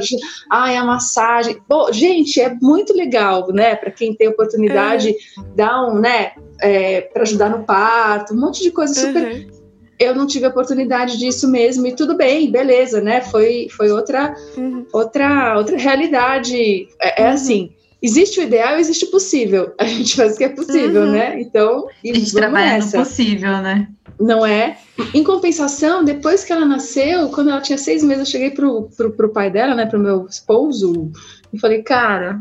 [0.51, 1.61] ai, a massagem.
[1.69, 3.77] Bom, gente, é muito legal, né?
[3.77, 5.15] Para quem tem oportunidade, é.
[5.55, 6.33] dar um, né?
[6.61, 9.23] É, para ajudar no parto, um monte de coisa super.
[9.23, 9.54] Uhum
[9.99, 13.21] eu não tive oportunidade disso mesmo e tudo bem, beleza, né?
[13.21, 14.87] Foi, foi outra, uhum.
[14.93, 16.89] outra, outra realidade.
[17.01, 17.35] É, é uhum.
[17.35, 17.71] assim,
[18.03, 19.75] existe o ideal, existe o possível.
[19.79, 21.13] A gente faz o que é possível, uhum.
[21.13, 21.41] né?
[21.41, 22.99] Então, a gente trabalha nessa.
[22.99, 23.89] no possível, né?
[24.19, 24.79] Não é?
[25.13, 29.11] Em compensação, depois que ela nasceu, quando ela tinha seis meses, eu cheguei pro, pro,
[29.11, 31.11] pro pai dela, né, pro meu esposo,
[31.53, 32.41] e falei, cara,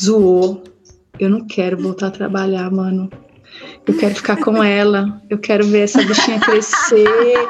[0.00, 0.62] zoou.
[1.18, 3.10] Eu não quero voltar a trabalhar, mano
[3.86, 7.48] eu quero ficar com ela, eu quero ver essa bichinha crescer.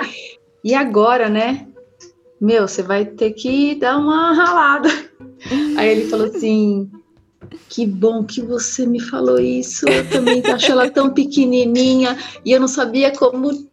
[0.65, 1.67] E agora, né?
[2.41, 4.89] Meu, você vai ter que dar uma ralada.
[5.77, 6.91] Aí ele falou assim:
[7.69, 9.89] Que bom que você me falou isso.
[9.89, 13.71] Eu também acho ela tão pequenininha e eu não sabia como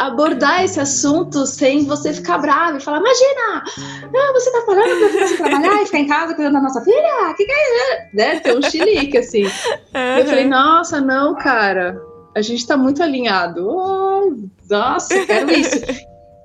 [0.00, 3.64] abordar esse assunto sem você ficar bravo e falar: Imagina,
[4.12, 7.34] não, você tá falando pra você trabalhar e ficar em casa cuidando da nossa filha?
[7.36, 8.16] Que que é isso?
[8.16, 8.40] Né?
[8.40, 9.44] Tem um chilique assim.
[9.44, 10.18] Uhum.
[10.18, 12.00] Eu falei: Nossa, não, cara,
[12.34, 13.68] a gente tá muito alinhado.
[13.68, 14.34] Oh,
[14.68, 15.80] nossa, quero isso.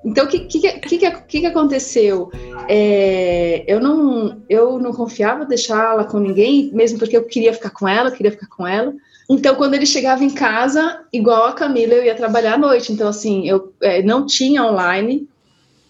[0.04, 2.30] Então, o que, que, que, que, que aconteceu?
[2.68, 7.88] É, eu, não, eu não confiava deixá-la com ninguém, mesmo porque eu queria ficar com
[7.88, 8.94] ela, queria ficar com ela.
[9.28, 12.92] Então, quando ele chegava em casa, igual a Camila, eu ia trabalhar à noite.
[12.92, 15.28] Então, assim, eu é, não tinha online,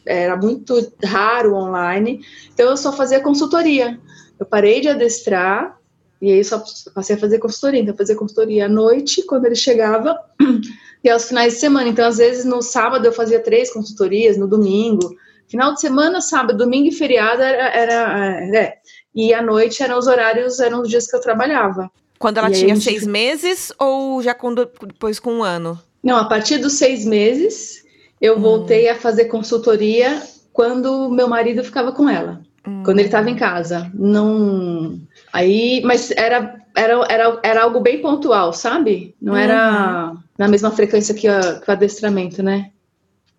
[0.07, 2.25] era muito raro online.
[2.53, 3.99] Então, eu só fazia consultoria.
[4.39, 5.77] Eu parei de adestrar
[6.21, 6.63] e aí só
[6.95, 7.81] passei a fazer consultoria.
[7.81, 10.19] Então, fazer consultoria à noite, quando ele chegava,
[11.05, 11.89] e aos finais de semana.
[11.89, 15.15] Então, às vezes, no sábado eu fazia três consultorias, no domingo.
[15.47, 17.69] Final de semana, sábado, domingo e feriado era.
[17.69, 18.79] era é,
[19.15, 21.91] e à noite eram os horários, eram os dias que eu trabalhava.
[22.19, 25.79] Quando ela E tinha gente- seis meses ou já quando, depois com um ano?
[26.03, 27.85] Não, a partir dos seis meses,
[28.21, 28.41] eu Hum.
[28.41, 32.41] voltei a fazer consultoria quando meu marido ficava com ela.
[32.69, 32.83] Hum.
[32.85, 33.89] quando ele estava em casa.
[33.95, 35.01] Não.
[35.33, 39.15] Aí, mas era, era, era, era algo bem pontual, sabe?
[39.23, 42.73] Não era na mesma frequência que, a- que o adestramento, né?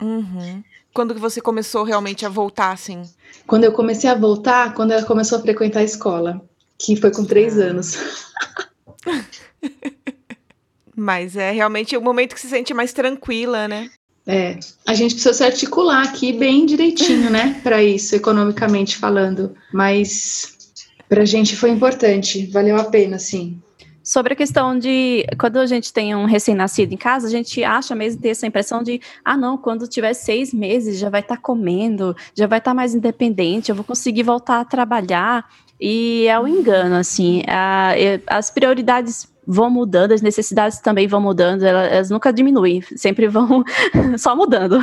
[0.02, 0.64] Uhum.
[0.94, 3.02] Quando que você começou realmente a voltar, assim?
[3.46, 6.40] Quando eu comecei a voltar, quando ela começou a frequentar a escola,
[6.80, 7.64] que foi com três Ah.
[7.66, 7.98] anos.
[10.96, 13.90] Mas é realmente o momento que se sente mais tranquila, né?
[14.26, 19.56] É, a gente precisa se articular aqui bem direitinho, né, para isso, economicamente falando.
[19.72, 20.58] Mas
[21.08, 23.62] pra gente foi importante, valeu a pena, sim.
[24.04, 27.94] Sobre a questão de quando a gente tem um recém-nascido em casa, a gente acha
[27.94, 32.16] mesmo ter essa impressão de ah, não, quando tiver seis meses já vai estar comendo,
[32.34, 35.50] já vai estar mais independente, eu vou conseguir voltar a trabalhar.
[35.80, 37.44] E é um engano, assim.
[37.48, 37.94] a-
[38.28, 43.64] as prioridades vão mudando, as necessidades também vão mudando, elas, elas nunca diminuem, sempre vão
[44.18, 44.80] só mudando.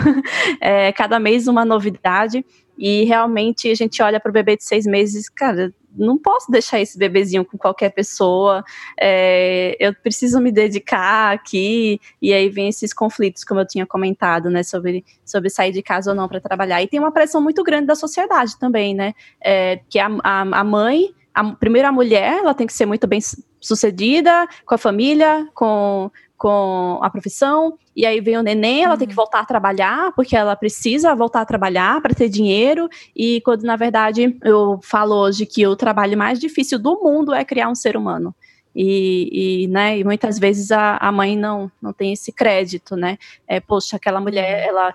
[0.61, 2.45] É, cada mês uma novidade.
[2.79, 6.81] E realmente a gente olha para o bebê de seis meses, cara, não posso deixar
[6.81, 8.65] esse bebezinho com qualquer pessoa
[9.01, 14.51] é, eu preciso me dedicar aqui, e aí vem esses conflitos, como eu tinha comentado,
[14.51, 16.83] né, sobre, sobre sair de casa ou não para trabalhar.
[16.83, 20.65] E tem uma pressão muito grande da sociedade também, né, é, que a, a, a
[20.65, 24.79] mãe, a, primeiro a mulher, ela tem que ser muito bem su- sucedida com a
[24.79, 29.45] família, com, com a profissão, e aí vem o neném, ela tem que voltar a
[29.45, 34.81] trabalhar, porque ela precisa voltar a trabalhar para ter dinheiro, e quando na verdade eu
[34.83, 38.35] falo hoje que o trabalho mais difícil do mundo é criar um ser humano.
[38.77, 43.19] E, e, né, e muitas vezes a, a mãe não, não tem esse crédito, né?
[43.47, 44.93] É, poxa, aquela mulher, ela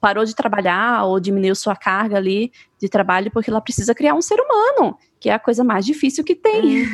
[0.00, 2.50] parou de trabalhar ou diminuiu sua carga ali
[2.80, 6.22] de trabalho porque ela precisa criar um ser humano, que é a coisa mais difícil
[6.24, 6.86] que tem,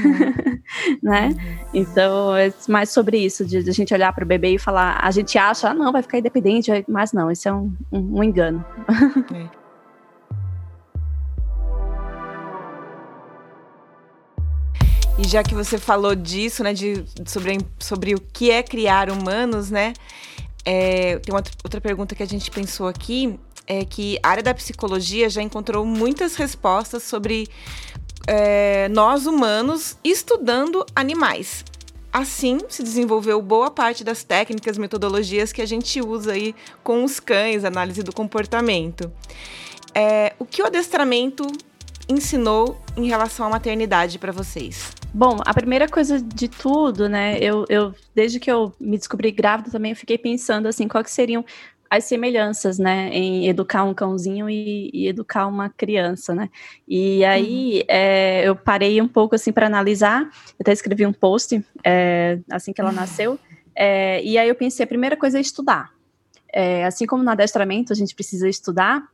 [1.02, 1.30] né?
[1.72, 4.98] Então, é mais sobre isso, de, de a gente olhar para o bebê e falar,
[5.02, 8.24] a gente acha, ah, não, vai ficar independente, mas não, isso é um, um- um
[8.24, 8.64] engano.
[15.16, 19.70] E já que você falou disso, né, de, sobre, sobre o que é criar humanos,
[19.70, 19.92] né,
[20.64, 24.54] é, tem uma outra pergunta que a gente pensou aqui, é que a área da
[24.54, 27.48] psicologia já encontrou muitas respostas sobre
[28.26, 31.64] é, nós humanos estudando animais.
[32.12, 37.18] Assim, se desenvolveu boa parte das técnicas, metodologias que a gente usa aí com os
[37.18, 39.10] cães, análise do comportamento.
[39.92, 41.44] É, o que o adestramento
[42.08, 44.92] ensinou em relação à maternidade para vocês?
[45.12, 47.38] Bom, a primeira coisa de tudo, né?
[47.38, 51.12] Eu, eu desde que eu me descobri grávida também, eu fiquei pensando assim, quais que
[51.12, 51.44] seriam
[51.96, 56.50] as semelhanças, né, em educar um cãozinho e, e educar uma criança, né?
[56.88, 60.22] E aí é, eu parei um pouco assim para analisar.
[60.22, 63.38] Eu até escrevi um post é, assim que ela nasceu.
[63.76, 65.92] é, e aí eu pensei, a primeira coisa é estudar.
[66.52, 69.08] É, assim como no adestramento a gente precisa estudar,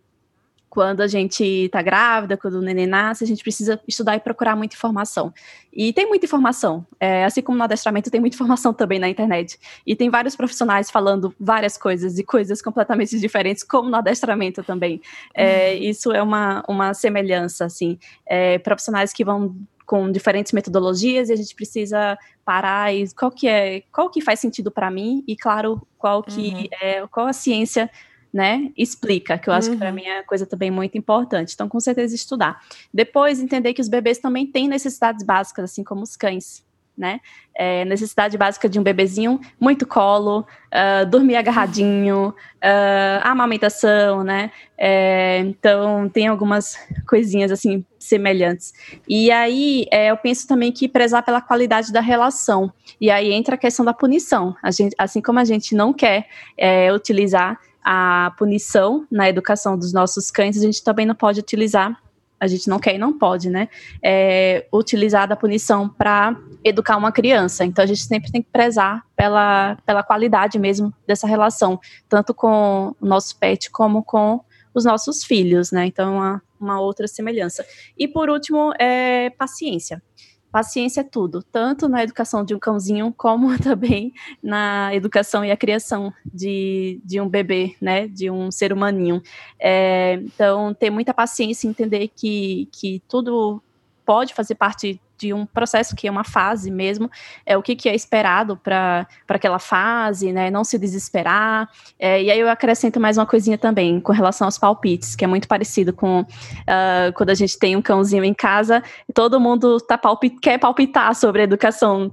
[0.71, 4.55] quando a gente está grávida, quando o neném nasce, a gente precisa estudar e procurar
[4.55, 5.35] muita informação.
[5.73, 9.59] E tem muita informação, é, assim como no adestramento, tem muita informação também na internet.
[9.85, 15.03] E tem vários profissionais falando várias coisas e coisas completamente diferentes, como no adestramento também.
[15.35, 17.99] É, Isso é uma, uma semelhança, assim.
[18.25, 23.49] É, profissionais que vão com diferentes metodologias e a gente precisa parar e qual que
[23.49, 26.69] é, qual que faz sentido para mim e claro, qual que Uhum.
[26.81, 27.91] é, qual a ciência
[28.33, 29.95] né, explica, que eu acho que para Uhum.
[29.95, 31.53] mim é coisa também muito importante.
[31.55, 32.61] Então, com certeza estudar.
[32.95, 36.65] Depois, entender que os bebês também têm necessidades básicas, assim como os cães,
[36.97, 37.21] né?
[37.57, 44.51] É, necessidade básica de um bebezinho, muito colo, ah, dormir agarradinho, ah, amamentação, né?
[44.79, 46.77] É, então, tem algumas
[47.09, 48.73] coisinhas, assim, semelhantes.
[49.09, 52.73] E aí, é, eu penso também que prezar pela qualidade da relação.
[53.01, 54.55] E aí entra a questão da punição.
[54.63, 59.93] A gente, assim como a gente não quer é, utilizar a punição na educação dos
[59.93, 62.01] nossos cães, a gente também não pode utilizar,
[62.39, 63.69] a gente não quer e não pode, né?
[64.03, 67.65] É, utilizar da punição para educar uma criança.
[67.65, 71.79] Então a gente sempre tem que prezar pela, pela qualidade mesmo dessa relação,
[72.09, 74.41] tanto com o nosso pet como com
[74.73, 75.87] os nossos filhos, né?
[75.87, 77.65] Então, uma, uma outra semelhança.
[77.99, 80.03] E por último, é paciência.
[80.51, 85.57] Paciência é tudo, tanto na educação de um cãozinho, como também na educação e a
[85.57, 88.09] criação de, de um bebê, né?
[88.09, 89.23] De um ser humaninho.
[89.59, 93.63] É, então, ter muita paciência e entender que, que tudo
[94.05, 97.11] pode fazer parte de um processo que é uma fase mesmo,
[97.45, 100.51] é o que, que é esperado para aquela fase, né?
[100.51, 101.69] Não se desesperar.
[101.99, 105.29] É, e aí eu acrescento mais uma coisinha também com relação aos palpites, que é
[105.29, 108.83] muito parecido com uh, quando a gente tem um cãozinho em casa,
[109.15, 112.11] todo mundo tá palpit quer palpitar sobre a educação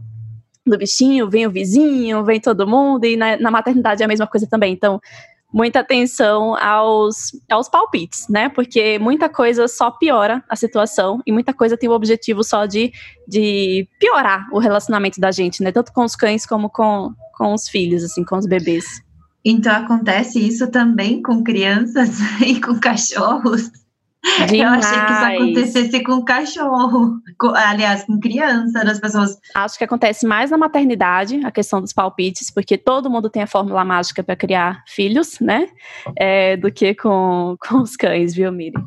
[0.65, 4.27] do bichinho, vem o vizinho, vem todo mundo, e na, na maternidade é a mesma
[4.27, 4.73] coisa também.
[4.73, 4.99] Então,
[5.53, 8.49] muita atenção aos, aos palpites, né?
[8.49, 12.91] Porque muita coisa só piora a situação e muita coisa tem o objetivo só de,
[13.27, 15.71] de piorar o relacionamento da gente, né?
[15.71, 18.85] Tanto com os cães como com, com os filhos, assim, com os bebês.
[19.43, 23.71] Então acontece isso também com crianças e com cachorros.
[24.47, 24.51] Demais.
[24.53, 29.37] Eu achei que isso acontecesse com cachorro, com, aliás, com criança, das pessoas.
[29.55, 33.47] Acho que acontece mais na maternidade, a questão dos palpites, porque todo mundo tem a
[33.47, 35.67] fórmula mágica para criar filhos, né?
[36.15, 38.77] É, do que com, com os cães, viu, Miri?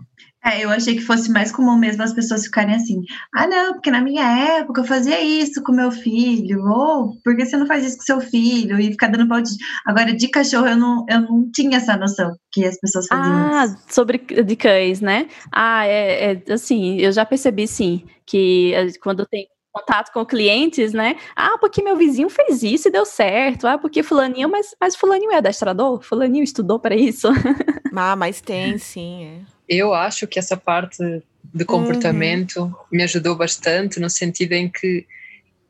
[0.45, 3.03] É, eu achei que fosse mais comum mesmo as pessoas ficarem assim,
[3.35, 4.25] ah, não, porque na minha
[4.59, 8.05] época eu fazia isso com meu filho, ou por que você não faz isso com
[8.05, 8.81] seu filho?
[8.81, 9.51] E ficar dando balde.
[9.87, 13.65] Agora, de cachorro, eu não, eu não tinha essa noção que as pessoas faziam ah,
[13.67, 13.77] isso.
[13.89, 15.29] sobre de cães, né?
[15.53, 20.93] Ah, é, é assim, eu já percebi sim, que eh, quando tem contato com clientes,
[20.93, 21.17] né?
[21.37, 23.67] Ah, porque meu vizinho fez isso e deu certo.
[23.67, 26.03] Ah, porque fulaninho, mas, mas fulaninho é adestrador?
[26.03, 27.29] Fulaninho estudou para isso?
[28.03, 31.23] Ah, mas tem, sim, é eu acho que essa parte
[31.55, 32.75] de comportamento uhum.
[32.91, 35.07] me ajudou bastante no sentido em que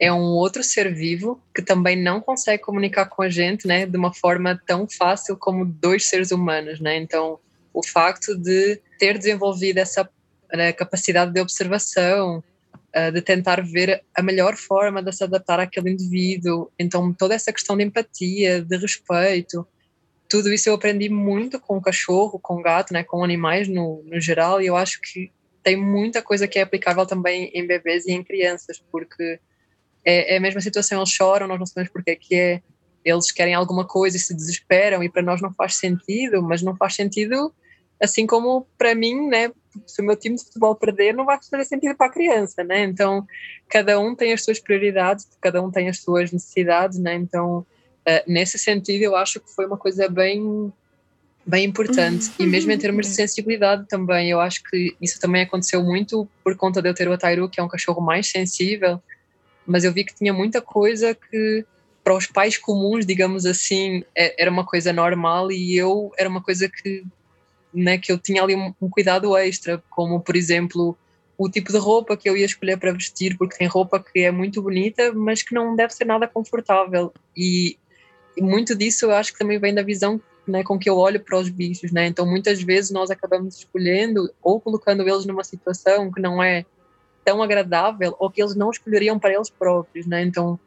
[0.01, 3.97] é um outro ser vivo que também não consegue comunicar com a gente, né, de
[3.99, 6.97] uma forma tão fácil como dois seres humanos, né?
[6.97, 7.39] Então,
[7.75, 10.09] o facto de ter desenvolvido essa
[10.51, 12.43] né, capacidade de observação,
[12.97, 17.53] uh, de tentar ver a melhor forma de se adaptar àquele indivíduo, então toda essa
[17.53, 19.67] questão de empatia, de respeito,
[20.31, 24.01] tudo isso eu aprendi muito com o cachorro, com o gato, né, com animais no,
[24.05, 28.07] no geral, e eu acho que tem muita coisa que é aplicável também em bebês
[28.07, 29.41] e em crianças, porque
[30.05, 32.63] é, é a mesma situação, eles choram, nós não sabemos porque é que é,
[33.05, 36.77] eles querem alguma coisa e se desesperam, e para nós não faz sentido, mas não
[36.77, 37.53] faz sentido,
[38.01, 39.51] assim como para mim, né,
[39.85, 42.85] se o meu time de futebol perder, não vai fazer sentido para a criança, né,
[42.85, 43.27] então
[43.69, 47.67] cada um tem as suas prioridades, cada um tem as suas necessidades, né, então
[48.11, 50.73] Uh, nesse sentido, eu acho que foi uma coisa bem,
[51.47, 52.29] bem importante.
[52.29, 52.35] Uhum.
[52.41, 56.57] E mesmo em termos de sensibilidade também, eu acho que isso também aconteceu muito por
[56.57, 59.01] conta de eu ter o Atairu, que é um cachorro mais sensível,
[59.67, 61.65] mas eu vi que tinha muita coisa que
[62.03, 66.43] para os pais comuns, digamos assim, é, era uma coisa normal e eu era uma
[66.43, 67.05] coisa que,
[67.73, 70.97] né, que eu tinha ali um, um cuidado extra, como por exemplo
[71.37, 74.31] o tipo de roupa que eu ia escolher para vestir, porque tem roupa que é
[74.31, 77.15] muito bonita, mas que não deve ser nada confortável.
[77.35, 77.79] E
[78.41, 80.19] e muito disso eu acho que também vem da visão
[80.49, 82.07] né, com que eu olho para os bichos, né?
[82.07, 86.65] Então muitas vezes nós acabamos escolhendo ou colocando eles numa situação que não é
[87.23, 90.23] tão agradável ou que eles não escolheriam para eles próprios, né?
[90.23, 90.59] Então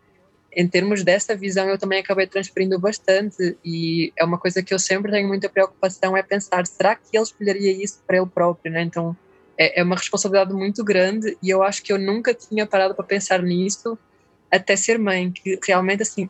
[0.56, 4.78] em termos dessa visão eu também acabei transferindo bastante e é uma coisa que eu
[4.78, 8.84] sempre tenho muita preocupação é pensar será que ele escolheria isso para ele próprio, né?
[8.84, 9.18] Então
[9.58, 13.04] é, é uma responsabilidade muito grande e eu acho que eu nunca tinha parado para
[13.04, 13.98] pensar nisso
[14.52, 16.30] até ser mãe, que realmente assim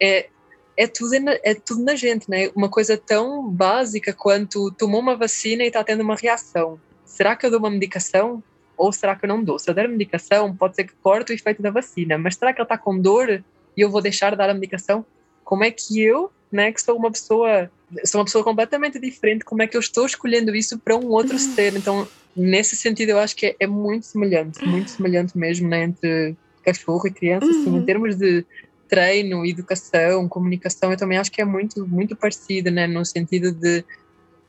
[0.00, 0.30] é,
[0.76, 2.50] é tudo, é tudo na gente, né?
[2.54, 6.80] Uma coisa tão básica quanto tomou uma vacina e está tendo uma reação.
[7.04, 8.42] Será que eu dou uma medicação
[8.80, 9.58] ou será que eu não dou?
[9.58, 12.50] Se eu der a medicação, pode ser que corte o efeito da vacina, mas será
[12.52, 13.44] que ela está com dor
[13.76, 15.04] e eu vou deixar de dar a medicação?
[15.44, 17.70] Como é que eu, né, que sou uma pessoa,
[18.06, 21.34] sou uma pessoa completamente diferente, como é que eu estou escolhendo isso para um outro
[21.34, 21.38] uhum.
[21.38, 21.76] ser?
[21.76, 26.34] Então, nesse sentido, eu acho que é, é muito semelhante, muito semelhante mesmo, né, entre
[26.64, 27.50] cachorro e criança, uhum.
[27.50, 27.84] assim, em uhum.
[27.84, 28.46] termos de
[28.90, 33.84] treino, educação, comunicação, eu também acho que é muito, muito parecido, né, no sentido de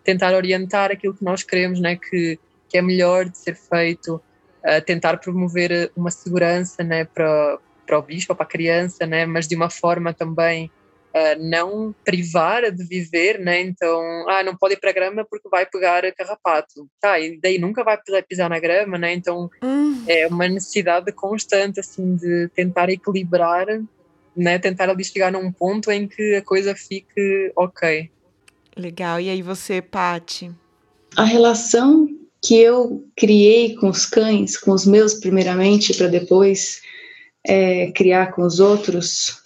[0.04, 4.84] tentar orientar aquilo que nós queremos, né, que, que é melhor de ser feito, uh,
[4.84, 9.56] tentar promover uma segurança, né, para, para o bicho, para a criança, né, mas de
[9.56, 10.72] uma forma também
[11.14, 15.48] uh, não privar de viver, né, então, ah, não pode ir para a grama porque
[15.50, 17.96] vai pegar carrapato, tá, e daí nunca vai
[18.28, 20.04] pisar na grama, né, então hum.
[20.08, 23.68] é uma necessidade constante, assim, de tentar equilibrar
[24.36, 28.10] né, tentar ali chegar num ponto em que a coisa fique ok.
[28.76, 29.20] Legal.
[29.20, 30.52] E aí você, Pati?
[31.16, 32.08] A relação
[32.42, 36.82] que eu criei com os cães, com os meus primeiramente, para depois
[37.46, 39.40] é, criar com os outros,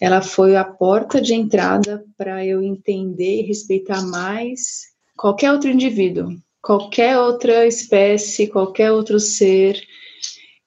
[0.00, 6.34] ela foi a porta de entrada para eu entender e respeitar mais qualquer outro indivíduo,
[6.62, 9.78] qualquer outra espécie, qualquer outro ser,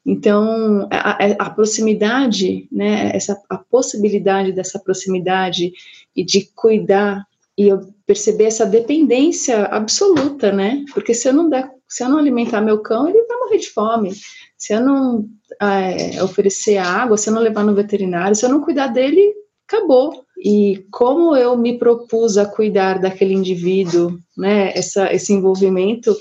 [0.06, 5.72] então, a, a, proximidade, né, essa, a possibilidade dessa proximidade
[6.14, 7.26] e de cuidar
[7.58, 10.84] e eu perceber essa dependência absoluta, né?
[10.94, 13.70] Porque se eu não der, Se eu não alimentar meu cão, ele vai morrer de
[13.70, 14.12] fome.
[14.58, 15.26] Se eu não
[15.62, 19.34] é, oferecer água, se eu não levar no veterinário, se eu não cuidar dele,
[19.68, 20.26] acabou.
[20.38, 26.14] E como eu me propus a cuidar daquele indivíduo, né, essa, esse envolvimento,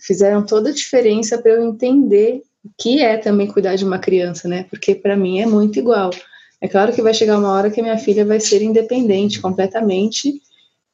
[0.00, 2.42] fizeram toda a diferença para eu entender
[2.78, 4.66] que é também cuidar de uma criança, né?
[4.70, 6.10] Porque para mim é muito igual.
[6.60, 10.40] É claro que vai chegar uma hora que a minha filha vai ser independente completamente,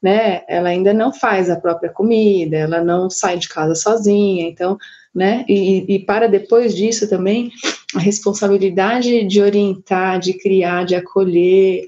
[0.03, 0.43] né?
[0.49, 4.79] Ela ainda não faz a própria comida, ela não sai de casa sozinha, então,
[5.15, 5.45] né?
[5.49, 7.51] E, e para depois disso também,
[7.95, 11.85] a responsabilidade de orientar, de criar, de acolher,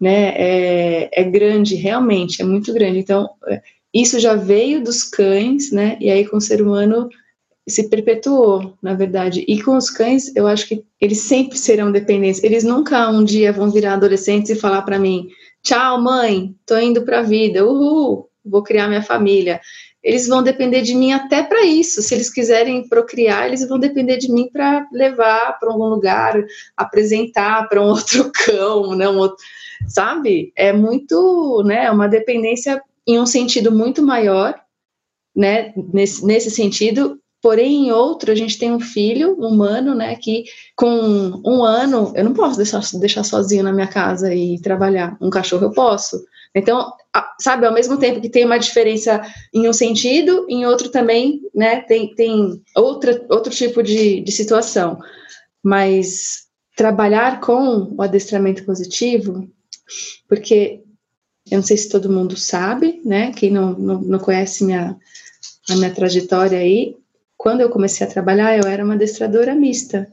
[0.00, 0.34] né?
[0.36, 3.00] É, é grande, realmente, é muito grande.
[3.00, 3.60] Então, é,
[3.92, 5.96] isso já veio dos cães, né?
[6.00, 7.08] E aí com o ser humano
[7.68, 9.44] se perpetuou, na verdade.
[9.48, 12.42] E com os cães, eu acho que eles sempre serão dependentes.
[12.42, 15.28] Eles nunca um dia vão virar adolescentes e falar para mim:
[15.62, 17.66] "Tchau, mãe, tô indo para a vida.
[17.66, 19.60] Uhul, vou criar minha família".
[20.06, 22.00] Eles vão depender de mim até para isso.
[22.00, 26.40] Se eles quiserem procriar, eles vão depender de mim para levar para algum lugar,
[26.76, 29.44] apresentar para um outro cão, né, um outro,
[29.88, 30.52] sabe?
[30.54, 34.54] É muito, né, uma dependência em um sentido muito maior,
[35.34, 40.44] né, nesse, nesse sentido, Porém, em outro, a gente tem um filho humano, né, que
[40.74, 45.16] com um ano, eu não posso deixar, deixar sozinho na minha casa e trabalhar.
[45.20, 46.24] Um cachorro eu posso.
[46.54, 46.90] Então,
[47.40, 49.20] sabe, ao mesmo tempo que tem uma diferença
[49.52, 54.98] em um sentido, em outro também, né, tem, tem outra, outro tipo de, de situação.
[55.62, 59.48] Mas trabalhar com o adestramento positivo,
[60.28, 60.82] porque
[61.50, 64.96] eu não sei se todo mundo sabe, né, quem não, não, não conhece minha,
[65.70, 66.96] a minha trajetória aí,
[67.46, 70.12] quando eu comecei a trabalhar, eu era uma adestradora mista.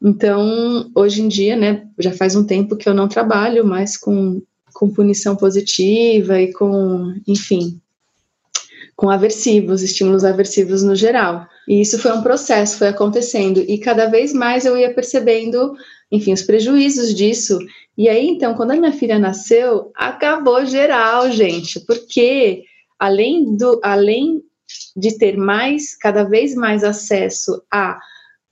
[0.00, 4.40] Então, hoje em dia, né, já faz um tempo que eu não trabalho mais com,
[4.72, 7.80] com punição positiva e com, enfim,
[8.94, 11.44] com aversivos, estímulos aversivos no geral.
[11.66, 13.58] E isso foi um processo, foi acontecendo.
[13.58, 15.74] E cada vez mais eu ia percebendo,
[16.08, 17.58] enfim, os prejuízos disso.
[17.98, 22.62] E aí, então, quando a minha filha nasceu, acabou geral, gente, porque
[22.96, 24.40] além do, além
[24.96, 27.98] de ter mais, cada vez mais acesso a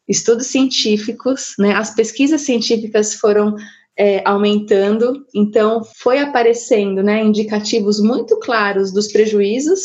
[0.08, 1.72] estudos científicos, né?
[1.74, 3.54] As pesquisas científicas foram
[3.96, 9.80] é, aumentando, então foi aparecendo, né, indicativos muito claros dos prejuízos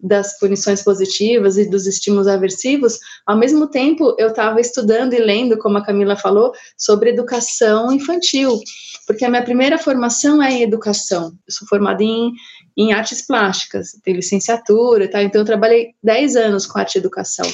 [0.00, 5.58] das punições positivas e dos estímulos aversivos, ao mesmo tempo eu estava estudando e lendo,
[5.58, 8.60] como a Camila falou, sobre educação infantil,
[9.06, 11.32] porque a minha primeira formação é em educação.
[11.46, 12.32] Eu sou formada em
[12.78, 15.20] em artes plásticas, tem licenciatura, tá?
[15.20, 17.44] Então eu trabalhei 10 anos com arte e educação.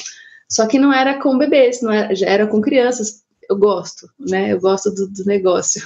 [0.47, 3.23] Só que não era com bebês, não era, era com crianças.
[3.49, 4.53] Eu gosto, né?
[4.53, 5.81] Eu gosto do, do negócio.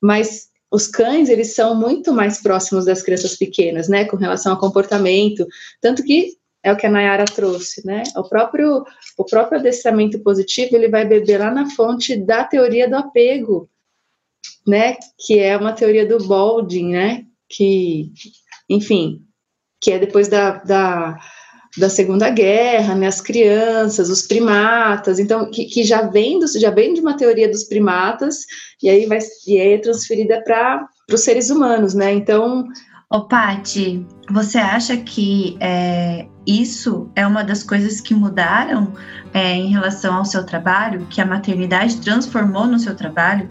[0.00, 4.06] Mas os cães, eles são muito mais próximos das crianças pequenas, né?
[4.06, 5.46] Com relação ao comportamento.
[5.80, 8.02] Tanto que é o que a Nayara trouxe, né?
[8.16, 8.82] O próprio,
[9.18, 13.68] o próprio adestramento positivo, ele vai beber lá na fonte da teoria do apego,
[14.66, 14.96] né?
[15.18, 17.26] Que é uma teoria do Baldwin, né?
[17.46, 18.10] Que
[18.68, 19.20] enfim,
[19.80, 21.18] que é depois da, da,
[21.76, 26.70] da Segunda Guerra, né, as crianças, os primatas, então, que, que já, vem do, já
[26.70, 28.38] vem de uma teoria dos primatas,
[28.82, 32.66] e aí, vai, e aí é transferida para os seres humanos, né, então...
[33.12, 38.92] Ô, Pati, você acha que é, isso é uma das coisas que mudaram
[39.32, 43.48] é, em relação ao seu trabalho, que a maternidade transformou no seu trabalho?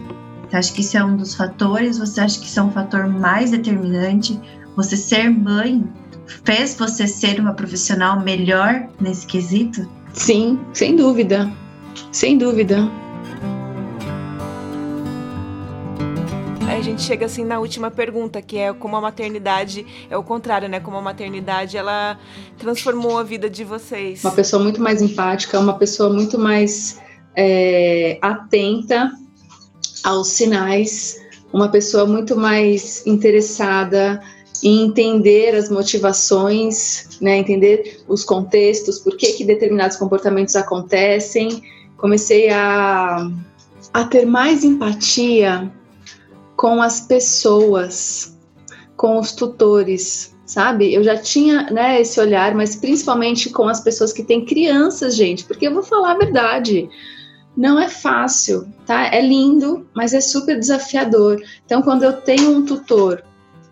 [0.50, 1.98] Você acha que isso é um dos fatores?
[1.98, 4.38] Você acha que isso é um fator mais determinante?
[4.76, 5.84] Você ser mãe
[6.44, 9.88] fez você ser uma profissional melhor nesse quesito?
[10.12, 11.50] Sim, sem dúvida.
[12.10, 12.78] Sem dúvida.
[16.66, 20.24] Aí a gente chega assim na última pergunta, que é como a maternidade é o
[20.24, 20.80] contrário, né?
[20.80, 22.18] Como a maternidade ela
[22.58, 24.24] transformou a vida de vocês.
[24.24, 27.00] Uma pessoa muito mais empática, uma pessoa muito mais
[27.36, 29.12] é, atenta
[30.02, 31.20] aos sinais,
[31.52, 34.20] uma pessoa muito mais interessada
[34.62, 41.62] e entender as motivações, né, entender os contextos, por que, que determinados comportamentos acontecem.
[41.96, 43.30] Comecei a,
[43.92, 45.70] a ter mais empatia
[46.56, 48.36] com as pessoas,
[48.96, 50.94] com os tutores, sabe?
[50.94, 55.44] Eu já tinha né, esse olhar, mas principalmente com as pessoas que têm crianças, gente,
[55.44, 56.88] porque eu vou falar a verdade.
[57.56, 59.06] Não é fácil, tá?
[59.14, 61.40] É lindo, mas é super desafiador.
[61.64, 63.22] Então, quando eu tenho um tutor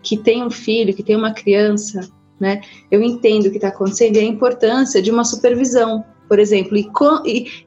[0.03, 2.07] que tem um filho, que tem uma criança,
[2.39, 2.61] né?
[2.91, 6.77] Eu entendo o que está acontecendo e a importância de uma supervisão, por exemplo.
[6.77, 6.87] E,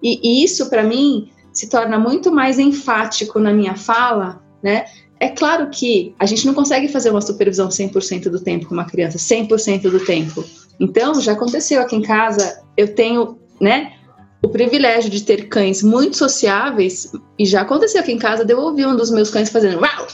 [0.02, 4.84] e, e isso, para mim, se torna muito mais enfático na minha fala, né?
[5.18, 8.84] É claro que a gente não consegue fazer uma supervisão 100% do tempo com uma
[8.84, 10.44] criança, 100% do tempo.
[10.78, 13.94] Então, já aconteceu aqui em casa, eu tenho, né,
[14.42, 18.86] o privilégio de ter cães muito sociáveis, e já aconteceu aqui em casa de ouvir
[18.86, 20.06] um dos meus cães fazendo uau,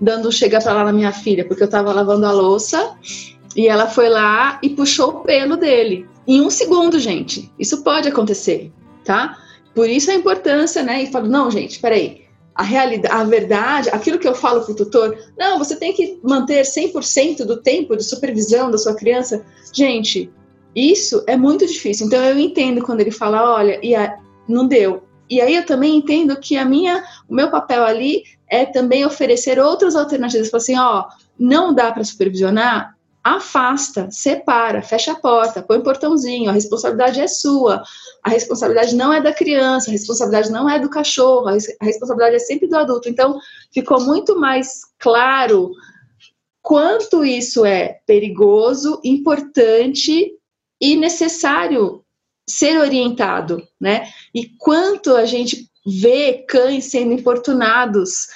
[0.00, 2.96] dando chega pra lá na minha filha, porque eu tava lavando a louça
[3.54, 6.06] e ela foi lá e puxou o pelo dele.
[6.26, 7.52] Em um segundo, gente.
[7.58, 8.72] Isso pode acontecer,
[9.04, 9.38] tá?
[9.74, 11.02] Por isso a importância, né?
[11.02, 12.24] E falo, não, gente, peraí.
[12.54, 16.62] A realidade, a verdade, aquilo que eu falo pro tutor, não, você tem que manter
[16.62, 19.44] 100% do tempo de supervisão da sua criança.
[19.72, 20.30] Gente,
[20.74, 22.06] isso é muito difícil.
[22.06, 25.04] Então eu entendo quando ele fala, olha, e a, não deu.
[25.28, 29.58] E aí eu também entendo que a minha, o meu papel ali é também oferecer
[29.58, 30.50] outras alternativas.
[30.50, 31.06] Falar assim, ó,
[31.38, 37.28] não dá para supervisionar, afasta, separa, fecha a porta, põe um portãozinho, a responsabilidade é
[37.28, 37.82] sua,
[38.22, 41.52] a responsabilidade não é da criança, a responsabilidade não é do cachorro, a
[41.84, 43.08] responsabilidade é sempre do adulto.
[43.08, 43.38] Então,
[43.72, 45.70] ficou muito mais claro
[46.62, 50.32] quanto isso é perigoso, importante
[50.80, 52.02] e necessário
[52.48, 54.08] ser orientado, né?
[54.34, 58.28] E quanto a gente vê cães sendo importunados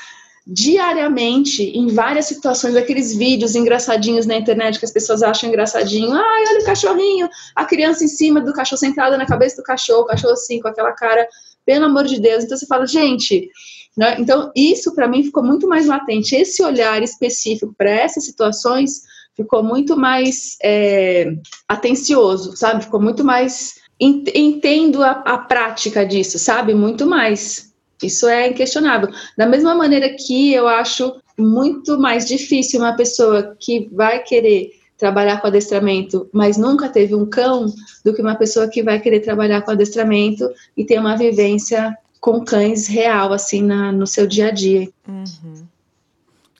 [0.46, 6.12] diariamente em várias situações, aqueles vídeos engraçadinhos na internet que as pessoas acham engraçadinho.
[6.12, 10.02] Ai, olha o cachorrinho, a criança em cima do cachorro, sentada na cabeça do cachorro,
[10.02, 11.26] o cachorro assim, com aquela cara,
[11.64, 12.44] pelo amor de Deus.
[12.44, 13.48] Então você fala, gente,
[13.96, 14.16] né?
[14.18, 16.34] então isso para mim ficou muito mais latente.
[16.34, 19.02] Esse olhar específico para essas situações
[19.34, 21.32] ficou muito mais é,
[21.68, 22.84] atencioso, sabe?
[22.84, 23.82] Ficou muito mais.
[24.00, 26.74] Entendo a, a prática disso, sabe?
[26.74, 27.72] Muito mais.
[28.02, 29.08] Isso é inquestionável.
[29.36, 35.40] Da mesma maneira que eu acho muito mais difícil uma pessoa que vai querer trabalhar
[35.40, 37.66] com adestramento, mas nunca teve um cão,
[38.04, 42.44] do que uma pessoa que vai querer trabalhar com adestramento e ter uma vivência com
[42.44, 44.88] cães real, assim, na, no seu dia a dia.
[45.06, 45.66] Uhum.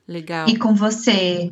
[0.07, 0.49] Legal.
[0.49, 1.51] E com você,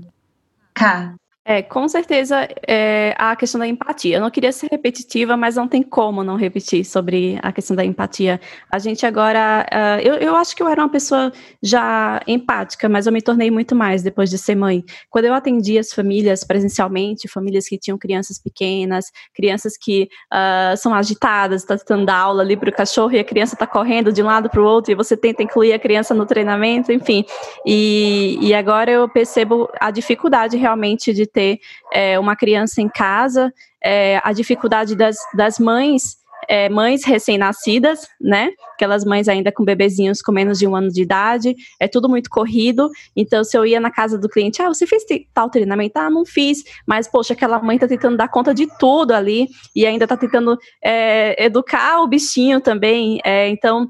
[0.74, 1.14] Cá?
[1.44, 4.16] É, com certeza é, a questão da empatia.
[4.16, 7.84] Eu não queria ser repetitiva, mas não tem como não repetir sobre a questão da
[7.84, 8.40] empatia.
[8.70, 13.08] A gente agora, uh, eu, eu acho que eu era uma pessoa já empática, mas
[13.08, 14.84] eu me tornei muito mais depois de ser mãe.
[15.10, 20.94] Quando eu atendi as famílias presencialmente, famílias que tinham crianças pequenas, crianças que uh, são
[20.94, 24.26] agitadas, está dar aula ali para o cachorro e a criança está correndo de um
[24.26, 27.24] lado para o outro e você tenta incluir a criança no treinamento, enfim.
[27.66, 31.58] E, e agora eu percebo a dificuldade realmente de ter
[31.92, 33.52] é, uma criança em casa,
[33.82, 36.16] é, a dificuldade das, das mães,
[36.48, 38.50] é, mães recém-nascidas, né?
[38.74, 42.28] Aquelas mães ainda com bebezinhos com menos de um ano de idade, é tudo muito
[42.28, 42.90] corrido.
[43.16, 45.98] Então, se eu ia na casa do cliente, ah, você fez tal treinamento?
[45.98, 49.86] Ah, não fiz, mas poxa, aquela mãe tá tentando dar conta de tudo ali e
[49.86, 53.20] ainda tá tentando é, educar o bichinho também.
[53.24, 53.88] É, então,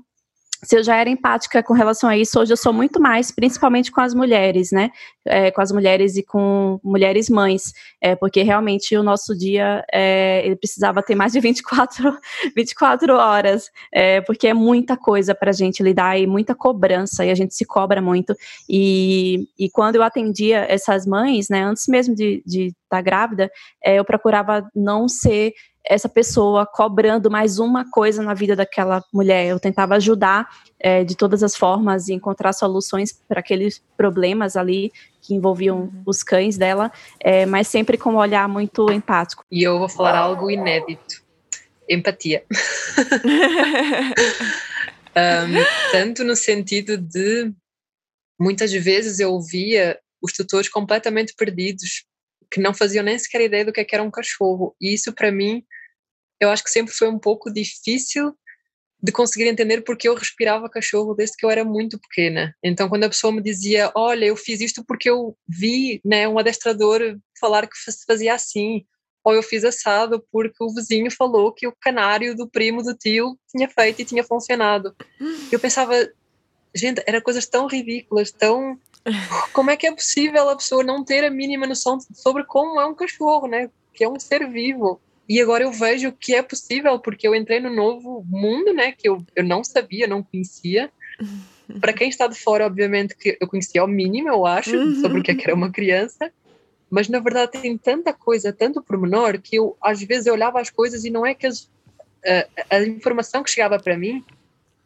[0.65, 3.91] se eu já era empática com relação a isso, hoje eu sou muito mais, principalmente
[3.91, 4.91] com as mulheres, né?
[5.25, 10.43] É, com as mulheres e com mulheres mães, é, porque realmente o nosso dia é,
[10.45, 12.17] ele precisava ter mais de 24,
[12.57, 17.31] 24 horas, é, porque é muita coisa para a gente lidar e muita cobrança, e
[17.31, 18.35] a gente se cobra muito.
[18.69, 23.51] E, e quando eu atendia essas mães, né, antes mesmo de estar tá grávida,
[23.83, 25.53] é, eu procurava não ser
[25.85, 29.47] essa pessoa cobrando mais uma coisa na vida daquela mulher.
[29.47, 34.93] Eu tentava ajudar é, de todas as formas e encontrar soluções para aqueles problemas ali
[35.21, 36.03] que envolviam uhum.
[36.07, 39.45] os cães dela, é, mas sempre com um olhar muito empático.
[39.51, 41.23] E eu vou falar algo inédito:
[41.89, 42.45] empatia.
[45.17, 47.53] um, tanto no sentido de
[48.39, 52.05] muitas vezes eu ouvia os tutores completamente perdidos
[52.53, 54.77] que não faziam nem sequer ideia do que, é que era um cachorro.
[54.79, 55.65] E isso, para mim,
[56.39, 58.37] eu acho que sempre foi um pouco difícil
[59.03, 62.55] de conseguir entender porque eu respirava cachorro desde que eu era muito pequena.
[62.63, 66.39] Então, quando a pessoa me dizia, olha, eu fiz isto porque eu vi né, um
[66.39, 67.77] adestrador falar que
[68.07, 68.85] fazia assim,
[69.25, 73.37] ou eu fiz assado porque o vizinho falou que o canário do primo do tio
[73.49, 74.95] tinha feito e tinha funcionado.
[75.51, 75.95] Eu pensava,
[76.75, 78.79] gente, eram coisas tão ridículas, tão
[79.53, 82.87] como é que é possível a pessoa não ter a mínima noção sobre como é
[82.87, 83.69] um cachorro, né?
[83.93, 85.01] Que é um ser vivo.
[85.29, 88.93] E agora eu vejo que é possível, porque eu entrei no novo mundo, né?
[88.93, 90.91] Que eu, eu não sabia, não conhecia.
[91.81, 95.01] Para quem está de fora, obviamente, que eu conhecia ao mínimo, eu acho, uhum.
[95.01, 96.31] sobre o que, é que era uma criança.
[96.91, 100.69] Mas na verdade tem tanta coisa, tanto pormenor, que eu às vezes eu olhava as
[100.69, 101.71] coisas e não é que as,
[102.69, 104.23] a, a informação que chegava para mim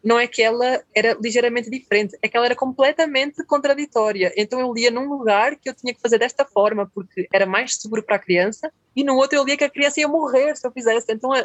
[0.06, 4.32] não é que ela era ligeiramente diferente, é que ela era completamente contraditória.
[4.36, 7.74] Então eu lia num lugar que eu tinha que fazer desta forma, porque era mais
[7.74, 10.64] seguro para a criança, e no outro eu lia que a criança ia morrer se
[10.64, 11.12] eu fizesse.
[11.12, 11.44] Então é,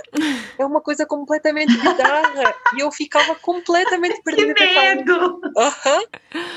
[0.60, 2.54] é uma coisa completamente bizarra.
[2.78, 4.54] e eu ficava completamente perdida.
[4.54, 5.42] Que medo!
[5.42, 6.06] Uhum.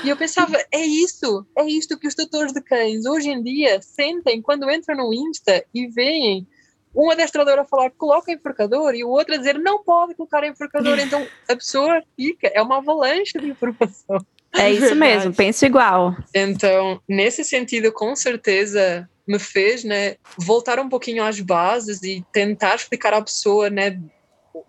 [0.03, 3.81] E eu pensava, é isso, é isto que os tutores de cães hoje em dia
[3.81, 6.47] sentem quando entram no Insta e veem
[6.95, 10.97] um adestrador a falar coloca enforcador e o outro a dizer não pode colocar enforcador.
[10.99, 14.25] Então a pessoa fica, é uma avalanche de informação.
[14.57, 16.15] É isso mesmo, penso igual.
[16.33, 22.75] Então, nesse sentido, com certeza me fez, né, voltar um pouquinho às bases e tentar
[22.75, 23.99] explicar à pessoa, né,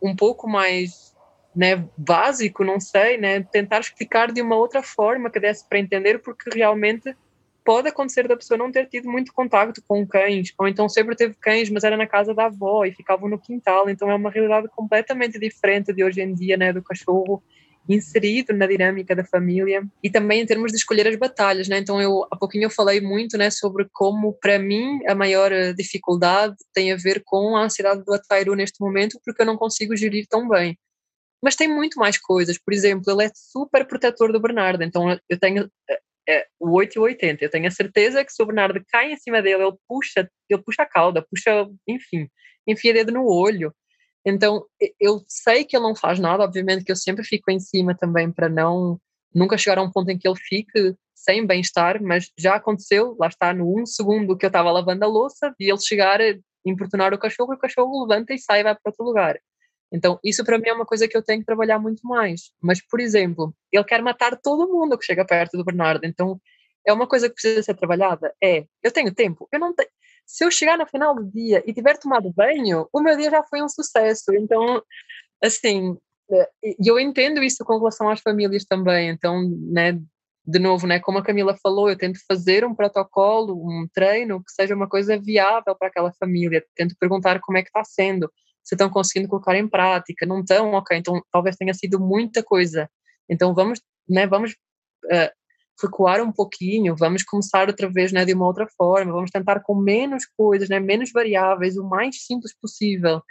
[0.02, 1.14] um pouco mais,
[1.54, 6.18] né, básico, não sei, né, tentar explicar de uma outra forma que desse para entender,
[6.20, 7.14] porque realmente
[7.66, 11.34] pode acontecer da pessoa não ter tido muito contato com cães, ou então sempre teve
[11.34, 14.68] cães, mas era na casa da avó e ficavam no quintal, então é uma realidade
[14.68, 17.42] completamente diferente de hoje em dia, né, do cachorro
[17.88, 21.78] inserido na dinâmica da família e também em termos de escolher as batalhas, né?
[21.78, 25.72] Então eu há pouquinho eu falei muito, né, sobre como para mim a maior eh,
[25.72, 29.96] dificuldade tem a ver com a ansiedade do Atairu neste momento, porque eu não consigo
[29.96, 30.76] gerir tão bem.
[31.42, 35.38] Mas tem muito mais coisas, por exemplo, ele é super protetor do Bernardo, então eu
[35.38, 35.70] tenho
[36.28, 37.44] é, o 8 e o 80.
[37.44, 40.62] Eu tenho a certeza que se o Bernardo cai em cima dele, ele puxa, ele
[40.62, 42.28] puxa a cauda, puxa, enfim,
[42.66, 43.74] enfia dedo no olho.
[44.24, 44.64] Então,
[45.00, 48.30] eu sei que ele não faz nada, obviamente que eu sempre fico em cima também
[48.30, 49.00] para não
[49.32, 53.28] nunca chegar a um ponto em que ele fique sem bem-estar, mas já aconteceu, lá
[53.28, 57.12] está, no um segundo que eu estava lavando a louça, e ele chegar a importunar
[57.12, 59.38] o cachorro, o cachorro levanta e sai e vai para outro lugar.
[59.92, 62.50] Então, isso para mim é uma coisa que eu tenho que trabalhar muito mais.
[62.60, 66.04] Mas, por exemplo, ele quer matar todo mundo que chega perto do Bernardo.
[66.04, 66.40] Então,
[66.86, 68.34] é uma coisa que precisa ser trabalhada.
[68.42, 69.88] É, eu tenho tempo, eu não tenho.
[70.24, 73.42] Se eu chegar no final do dia e tiver tomado banho, o meu dia já
[73.44, 74.34] foi um sucesso.
[74.34, 74.82] Então,
[75.42, 75.96] assim,
[76.62, 79.10] e eu entendo isso com relação às famílias também.
[79.10, 79.98] Então, né,
[80.44, 84.52] de novo, né, como a Camila falou, eu tento fazer um protocolo, um treino que
[84.52, 86.64] seja uma coisa viável para aquela família.
[86.74, 88.30] Tento perguntar como é que está sendo
[88.66, 92.90] se estão conseguindo colocar em prática, não estão, ok, então talvez tenha sido muita coisa.
[93.30, 94.52] Então vamos, né, vamos
[95.04, 95.30] uh,
[95.80, 99.76] recuar um pouquinho, vamos começar outra vez, né, de uma outra forma, vamos tentar com
[99.76, 103.22] menos coisas, né, menos variáveis, o mais simples possível.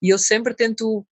[0.00, 1.04] E eu sempre tento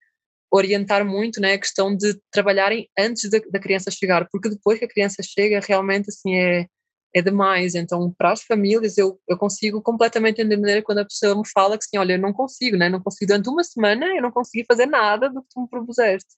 [0.49, 4.85] orientar muito, né, a questão de trabalharem antes da, da criança chegar, porque depois que
[4.85, 6.66] a criança chega, realmente assim é
[7.14, 7.74] é demais.
[7.74, 11.84] Então, para as famílias, eu, eu consigo completamente entender quando a pessoa me fala que
[11.84, 12.88] assim, olha, eu não consigo, né?
[12.88, 16.30] Não consigo durante uma semana, eu não consegui fazer nada do que tu me propuseste.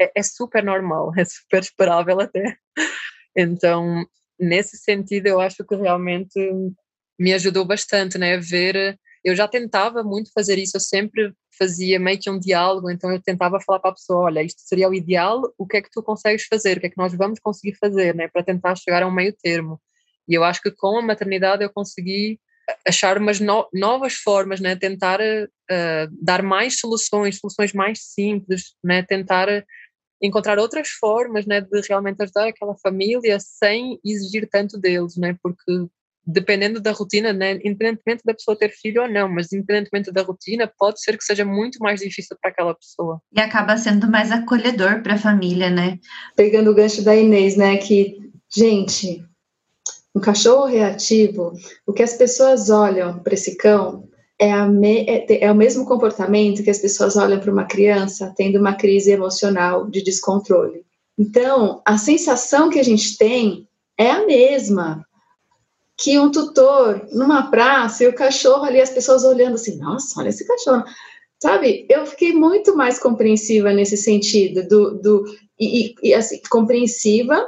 [0.00, 2.56] É, é super normal, é super esperável até.
[3.36, 4.06] Então,
[4.40, 6.38] nesse sentido, eu acho que realmente
[7.18, 8.34] me ajudou bastante, né?
[8.36, 12.90] A ver, eu já tentava muito fazer isso, eu sempre fazia meio que um diálogo,
[12.90, 15.82] então eu tentava falar para a pessoa, olha, isto seria o ideal, o que é
[15.82, 18.28] que tu consegues fazer, o que é que nós vamos conseguir fazer, né?
[18.28, 19.80] Para tentar chegar a um meio termo.
[20.28, 22.38] E eu acho que com a maternidade eu consegui
[22.86, 24.74] achar umas no, novas formas, né?
[24.76, 29.02] tentar uh, dar mais soluções, soluções mais simples, né?
[29.02, 29.64] tentar
[30.20, 31.60] encontrar outras formas né?
[31.60, 35.36] de realmente ajudar aquela família sem exigir tanto deles, né?
[35.42, 35.86] porque
[36.28, 37.52] dependendo da rotina, né?
[37.64, 41.44] independentemente da pessoa ter filho ou não, mas independentemente da rotina, pode ser que seja
[41.44, 43.20] muito mais difícil para aquela pessoa.
[43.32, 46.00] E acaba sendo mais acolhedor para a família, né?
[46.34, 47.76] Pegando o gancho da Inês, né?
[47.76, 48.18] Que,
[48.52, 49.24] gente,
[50.16, 51.52] um cachorro reativo,
[51.86, 54.08] o que as pessoas olham para esse cão
[54.38, 58.58] é, me, é, é, o mesmo comportamento que as pessoas olham para uma criança tendo
[58.58, 60.86] uma crise emocional de descontrole.
[61.18, 65.06] Então, a sensação que a gente tem é a mesma
[65.98, 70.30] que um tutor numa praça e o cachorro ali, as pessoas olhando assim, nossa, olha
[70.30, 70.84] esse cachorro.
[71.38, 75.24] Sabe, eu fiquei muito mais compreensiva nesse sentido, do, do
[75.60, 77.46] e, e assim, compreensiva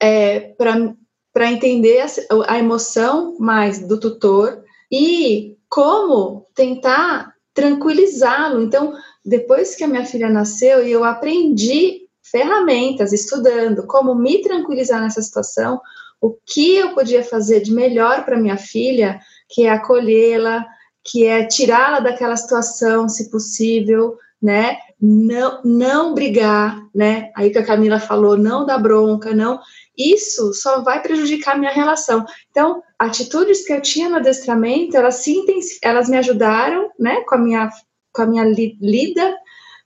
[0.00, 0.94] é, para
[1.36, 8.62] para entender a, a emoção mais do tutor e como tentar tranquilizá-lo.
[8.62, 15.02] Então, depois que a minha filha nasceu e eu aprendi ferramentas, estudando como me tranquilizar
[15.02, 15.78] nessa situação,
[16.22, 20.64] o que eu podia fazer de melhor para minha filha, que é acolhê-la,
[21.04, 24.78] que é tirá-la daquela situação, se possível, né?
[25.00, 27.30] Não, não brigar, né?
[27.36, 29.60] Aí que a Camila falou, não dar bronca, não
[29.96, 32.24] isso só vai prejudicar a minha relação.
[32.50, 35.42] Então, atitudes que eu tinha no adestramento, elas, se
[35.82, 37.70] elas me ajudaram, né, com a minha,
[38.12, 39.34] com a minha lida,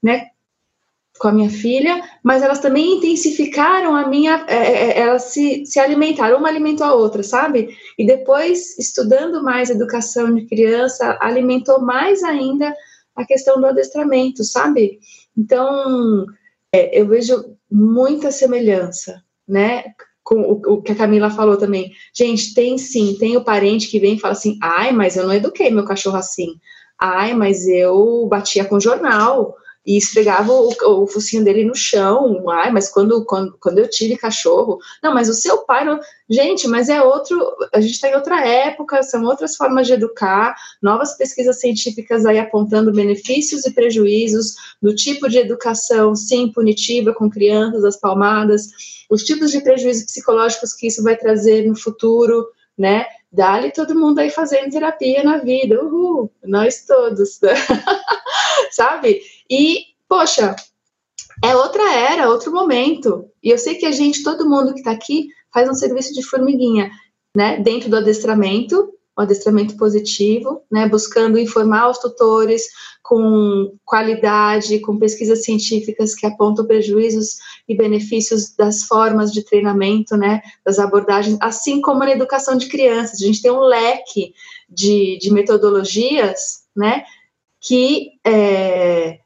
[0.03, 0.27] né,
[1.19, 5.67] com a minha filha, mas elas também intensificaram a minha, é, é, é, elas se,
[5.67, 7.69] se alimentaram, uma alimentou a outra, sabe?
[7.99, 12.75] E depois, estudando mais educação de criança, alimentou mais ainda
[13.23, 14.99] a questão do adestramento, sabe?
[15.37, 16.27] Então,
[16.73, 19.85] é, eu vejo muita semelhança, né?
[20.23, 21.93] Com o, o, que a Camila falou também.
[22.15, 25.35] Gente, tem sim, tem o parente que vem e fala assim: ai, mas eu não
[25.35, 26.55] eduquei meu cachorro assim.
[26.99, 29.55] Ai, mas eu batia com jornal.
[29.85, 32.49] E esfregava o, o, focinho dele no chão.
[32.51, 34.79] Ai, mas quando, quando, quando eu tive cachorro.
[35.03, 35.99] Não, mas o seu pai não.
[36.29, 37.39] Gente, mas é outro.
[37.73, 42.39] A gente está em outra época, são outras formas de educar, novas pesquisas científicas aí
[42.39, 48.69] apontando benefícios e prejuízos do tipo de educação, sim, punitiva com crianças, as palmadas,
[49.11, 52.47] os tipos de prejuízos psicológicos que isso vai trazer no futuro,
[52.79, 53.07] né?
[53.33, 57.39] Dali todo mundo aí fazendo terapia na vida, uhul, nós todos,
[58.81, 59.21] sabe?
[59.51, 60.57] E, poxa,
[61.45, 63.27] é outra era, outro momento.
[63.43, 66.23] E eu sei que a gente, todo mundo que está aqui, faz um serviço de
[66.23, 66.91] formiguinha,
[67.37, 67.59] né?
[67.59, 70.89] Dentro do adestramento, o adestramento positivo, né?
[70.89, 72.69] Buscando informar os tutores
[73.03, 77.37] com qualidade, com pesquisas científicas que apontam prejuízos
[77.69, 80.41] e benefícios das formas de treinamento, né?
[80.65, 83.21] Das abordagens, assim como na educação de crianças.
[83.21, 84.33] A gente tem um leque
[84.71, 87.05] de, de metodologias, né?
[87.61, 89.21] Que é,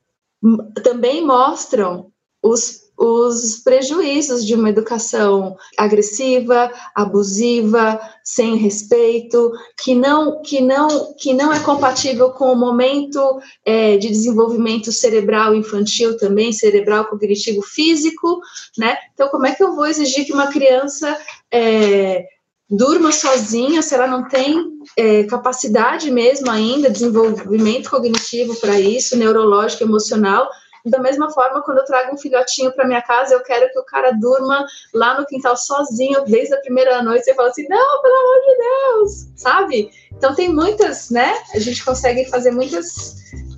[0.82, 2.12] também mostram
[2.42, 9.50] os, os prejuízos de uma educação agressiva, abusiva, sem respeito,
[9.82, 15.54] que não que não que não é compatível com o momento é, de desenvolvimento cerebral
[15.54, 18.40] infantil também, cerebral cognitivo físico,
[18.76, 18.96] né?
[19.14, 21.18] Então como é que eu vou exigir que uma criança
[21.50, 22.26] é,
[22.70, 29.84] durma sozinha se ela não tem é, capacidade mesmo ainda, desenvolvimento cognitivo para isso, neurológico,
[29.84, 30.48] emocional.
[30.86, 33.84] Da mesma forma, quando eu trago um filhotinho para minha casa, eu quero que o
[33.84, 37.24] cara durma lá no quintal sozinho desde a primeira noite.
[37.24, 39.90] Você fala assim, não, pelo amor de Deus, sabe?
[40.12, 41.32] Então tem muitas, né?
[41.54, 43.16] A gente consegue fazer muitas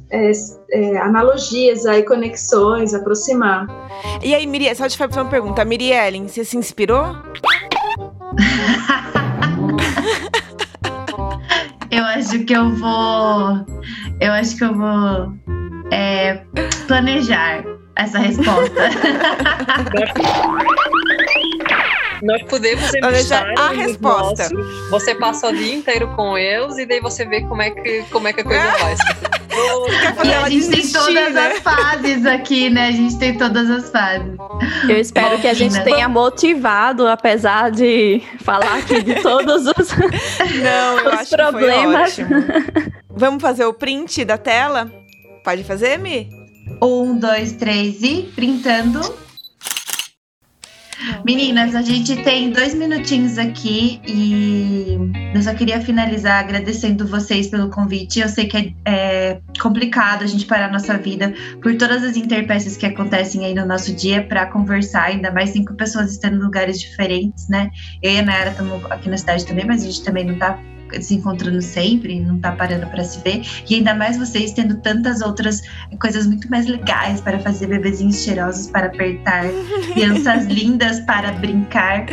[0.08, 0.30] é,
[0.70, 3.66] é, analogias aí, conexões, aproximar.
[4.22, 5.64] E aí, Miriam, só te fazer uma pergunta.
[5.64, 7.06] Miriellen, você se inspirou?
[11.90, 13.64] Eu acho que eu vou.
[14.20, 15.32] Eu acho que eu vou
[15.90, 16.42] é,
[16.86, 17.64] planejar
[17.96, 18.90] essa resposta.
[22.22, 24.48] Nós podemos planejar a resposta.
[24.50, 28.02] Nossos, você passa o dia inteiro com eles e daí você vê como é que,
[28.10, 28.96] como é que a coisa vai.
[30.22, 31.46] E a gente tem todas né?
[31.46, 32.88] as fases aqui, né?
[32.88, 34.34] A gente tem todas as fases.
[34.88, 39.88] Eu espero Bom, que a gente tenha motivado, apesar de falar aqui de todos os,
[40.62, 42.14] Não, eu os acho problemas.
[42.14, 42.94] Que foi ótimo.
[43.10, 44.92] Vamos fazer o print da tela?
[45.42, 46.28] Pode fazer, Mi?
[46.82, 49.00] Um, dois, três e printando.
[51.24, 54.96] Meninas, a gente tem dois minutinhos aqui e
[55.34, 58.20] eu só queria finalizar agradecendo vocês pelo convite.
[58.20, 62.16] Eu sei que é, é complicado a gente parar a nossa vida por todas as
[62.16, 66.42] interpécies que acontecem aí no nosso dia para conversar, ainda mais cinco pessoas estando em
[66.42, 67.70] lugares diferentes, né?
[68.02, 70.58] Eu e a Nayara estamos aqui na cidade também, mas a gente também não está
[71.00, 75.20] se encontrando sempre, não tá parando para se ver, e ainda mais vocês tendo tantas
[75.20, 75.62] outras
[76.00, 79.44] coisas muito mais legais para fazer bebezinhos cheirosos para apertar,
[79.92, 82.06] crianças lindas para brincar.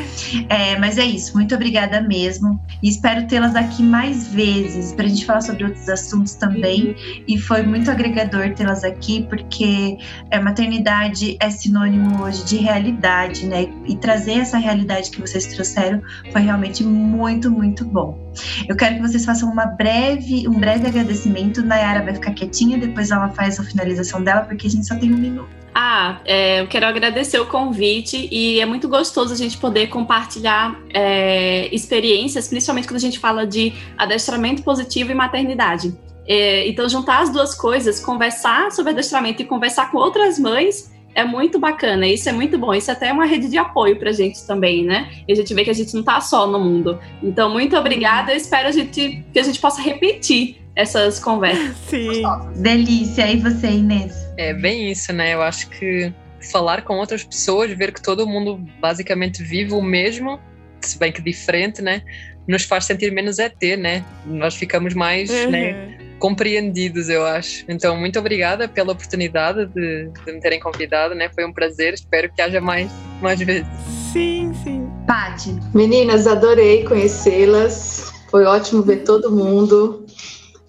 [0.50, 2.60] É, mas é isso, muito obrigada mesmo.
[2.82, 6.96] E espero tê-las aqui mais vezes para a gente falar sobre outros assuntos também.
[7.28, 9.98] E foi muito agregador tê-las aqui, porque
[10.32, 13.68] a maternidade é sinônimo hoje de realidade, né?
[13.86, 16.02] E trazer essa realidade que vocês trouxeram
[16.32, 18.33] foi realmente muito, muito bom.
[18.68, 21.64] Eu quero que vocês façam uma breve, um breve agradecimento.
[21.64, 25.14] Nayara vai ficar quietinha, depois ela faz a finalização dela, porque a gente só tem
[25.14, 25.50] um minuto.
[25.76, 30.80] Ah, é, eu quero agradecer o convite e é muito gostoso a gente poder compartilhar
[30.94, 35.96] é, experiências, principalmente quando a gente fala de adestramento positivo e maternidade.
[36.28, 41.24] É, então, juntar as duas coisas, conversar sobre adestramento e conversar com outras mães é
[41.24, 42.74] muito bacana, isso é muito bom.
[42.74, 45.12] Isso até é uma rede de apoio para a gente também, né?
[45.28, 47.00] E a gente vê que a gente não está só no mundo.
[47.22, 48.32] Então, muito obrigada.
[48.32, 51.76] Eu espero a gente, que a gente possa repetir essas conversas.
[51.88, 52.24] Sim.
[52.56, 53.32] Delícia.
[53.32, 54.14] E você, Inês?
[54.38, 55.34] É bem isso, né?
[55.34, 56.12] Eu acho que
[56.52, 60.40] falar com outras pessoas, ver que todo mundo basicamente vive o mesmo,
[60.82, 62.02] se bem que diferente, né?
[62.48, 64.04] Nos faz sentir menos ET, né?
[64.26, 65.52] Nós ficamos mais, uhum.
[65.52, 65.98] né?
[66.24, 67.66] Compreendidos, eu acho.
[67.68, 71.30] Então, muito obrigada pela oportunidade de, de me terem convidado, né?
[71.36, 72.90] Foi um prazer, espero que haja mais,
[73.22, 73.68] mais vezes.
[74.14, 74.90] Sim, sim.
[75.06, 75.54] Pati.
[75.74, 78.14] Meninas, adorei conhecê-las.
[78.32, 80.06] Foi ótimo ver todo mundo.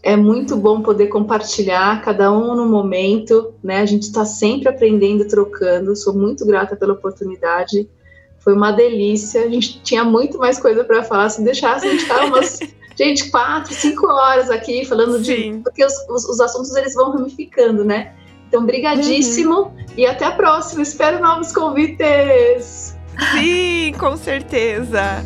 [0.02, 3.78] É muito bom poder compartilhar, cada um no momento, né?
[3.78, 5.94] A gente está sempre aprendendo, trocando.
[5.94, 7.88] Sou muito grata pela oportunidade.
[8.40, 9.44] Foi uma delícia.
[9.44, 11.28] A gente tinha muito mais coisa para falar.
[11.28, 12.58] Se deixasse, a gente ficava umas
[12.96, 15.58] gente, quatro, cinco horas aqui falando Sim.
[15.58, 15.62] de.
[15.62, 18.12] Porque os, os, os, assuntos eles vão ramificando, né?
[18.48, 19.86] Então, brigadíssimo uhum.
[19.96, 20.82] e até a próxima.
[20.82, 22.96] Espero novos convites.
[23.32, 25.24] Sim, com certeza.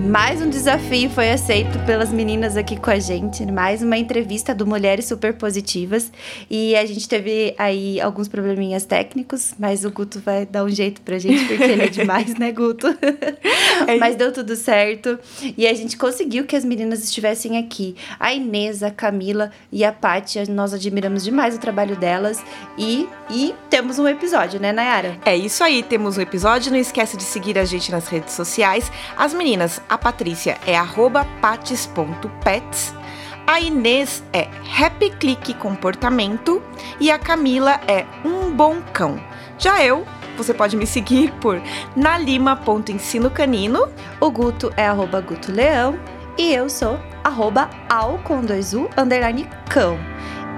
[0.00, 4.66] Mais um desafio foi aceito pelas meninas aqui com a gente, mais uma entrevista do
[4.66, 6.10] Mulheres Super Positivas.
[6.50, 11.02] E a gente teve aí alguns probleminhas técnicos, mas o Guto vai dar um jeito
[11.02, 12.86] pra gente, porque ele é demais, né, Guto?
[13.86, 15.18] É mas deu tudo certo.
[15.56, 17.94] E a gente conseguiu que as meninas estivessem aqui.
[18.18, 22.42] A Inês, a Camila e a Pátia, nós admiramos demais o trabalho delas.
[22.78, 25.18] E, e temos um episódio, né, Nayara?
[25.24, 26.72] É isso aí, temos um episódio.
[26.72, 28.90] Não esquece de seguir a gente nas redes sociais.
[29.16, 30.80] As meninas, a Patrícia é
[31.42, 32.94] patis.pets.
[33.44, 34.48] A Inês é
[34.80, 36.62] Happy Click Comportamento
[37.00, 39.20] e a Camila é Um Bom Cão.
[39.58, 41.60] Já eu, você pode me seguir por
[41.96, 43.88] nalima.ensino canino.
[44.20, 45.98] O Guto é arroba Guto Leão
[46.38, 49.98] e eu sou arroba ao com dois U underline cão.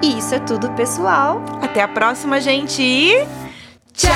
[0.02, 1.42] E isso é tudo, pessoal.
[1.62, 3.26] Até a próxima, gente.
[3.94, 4.12] Tchau!